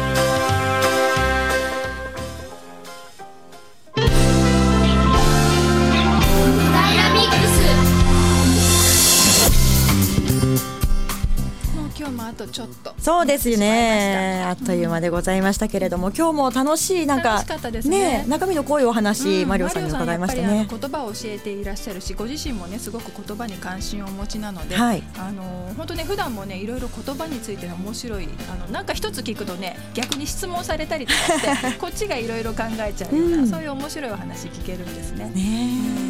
[12.01, 12.95] 今日もあとちょっと。
[12.97, 18.25] そうですよねあっという間でございましたけれども今日も楽しいなんか楽しかったですね。
[18.27, 20.67] 中身の濃いお話、うんマリオさんに伺いましたね。
[20.67, 25.03] 言葉を教えていらっしゃるしご自身もねすごく言葉に関心をお持ちなので、はい。
[25.15, 25.43] あの
[25.77, 33.47] 本当ね普段もねいろいろ言葉についての面白いあのなんか一つ聞くとね逆に質問されたりとかして こっちがいろいろ考えちゃうような、うん。
[33.47, 35.31] そういう面白いお話聞けるんですね。
[35.35, 36.01] ね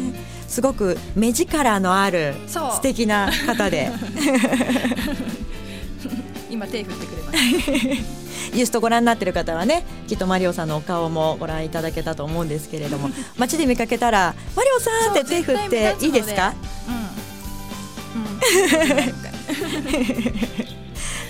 [0.48, 3.90] すごく目力のある素敵な方で
[6.52, 7.38] 今手振ってくれまし
[8.54, 16.54] ユ ーストご覧になってる方はねきっとマリオさんのお顔もご覧いただけたと思うんですけれども 街で見かけたら「マリオさん!」って手振っていいですか？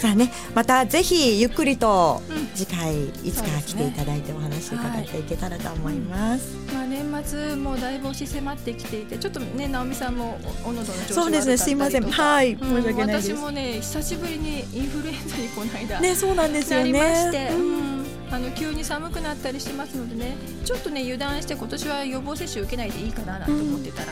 [0.03, 2.21] さあねまたぜひゆっくりと
[2.57, 6.57] 次回いつか来ていただいてお話伺っていけたらと思います。
[6.75, 12.03] まあ年末もだいぶ押し迫ってきていてちょっとね直美さんもおの調子そうですねすいません。
[12.03, 12.59] はい。
[12.59, 13.33] 申し訳ないです。
[13.33, 16.93] 私もね久しぶりにインフルエンザにこの間ねそうなんですよね。
[16.93, 18.05] なりまして、うん。
[18.33, 20.35] あの急に寒くなったりしますのでね
[20.65, 24.07] ちょっとね油断して今年は予防接種受けないでいいかななんて思ってたら、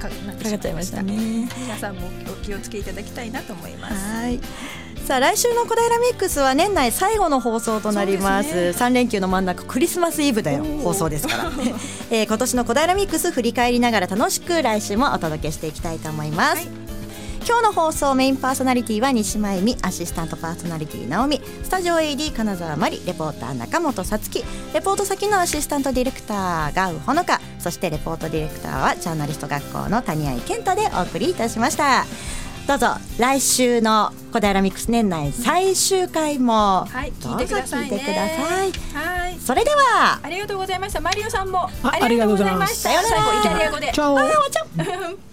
[0.00, 1.48] かなってしいましたね。
[1.56, 3.94] 皆さんもお気をつけいただきたいなと思います。
[3.94, 4.40] はい。
[5.06, 8.50] さあ来週の小平ミックスは年内最後の放送となります。
[8.50, 10.64] そうです3連休の真ん中クリスマスイブだよ。
[10.82, 11.44] 放送ですから、
[12.10, 16.66] えー今年の小平ミックス振り返りながら楽しく来週もお届けしていきたいと思います、
[17.46, 24.44] 今日の放送メインパーソナリティは西前美アシスタントパーソナリティ直美スタジオ AD 金沢真理レポーター中本さつき。
[24.74, 32.06] レポート先のアシスタントディレクターガウほのかそしてレポートディレクターはジャーナリスト学校の谷合健太でお送りいたしました
[32.66, 32.88] どうぞ
[33.18, 37.90] 来週の小平ミックス年内最終回もはいどうぞ聞いてください。
[37.90, 37.96] ね
[38.92, 39.38] はい。
[39.38, 40.18] それでは。
[40.20, 41.00] ありがとうございました。
[41.00, 41.70] マリオさんも。
[41.84, 42.90] あありがとうございますした。
[42.90, 43.92] 最後イタリア語で。
[43.92, 45.26] チャオ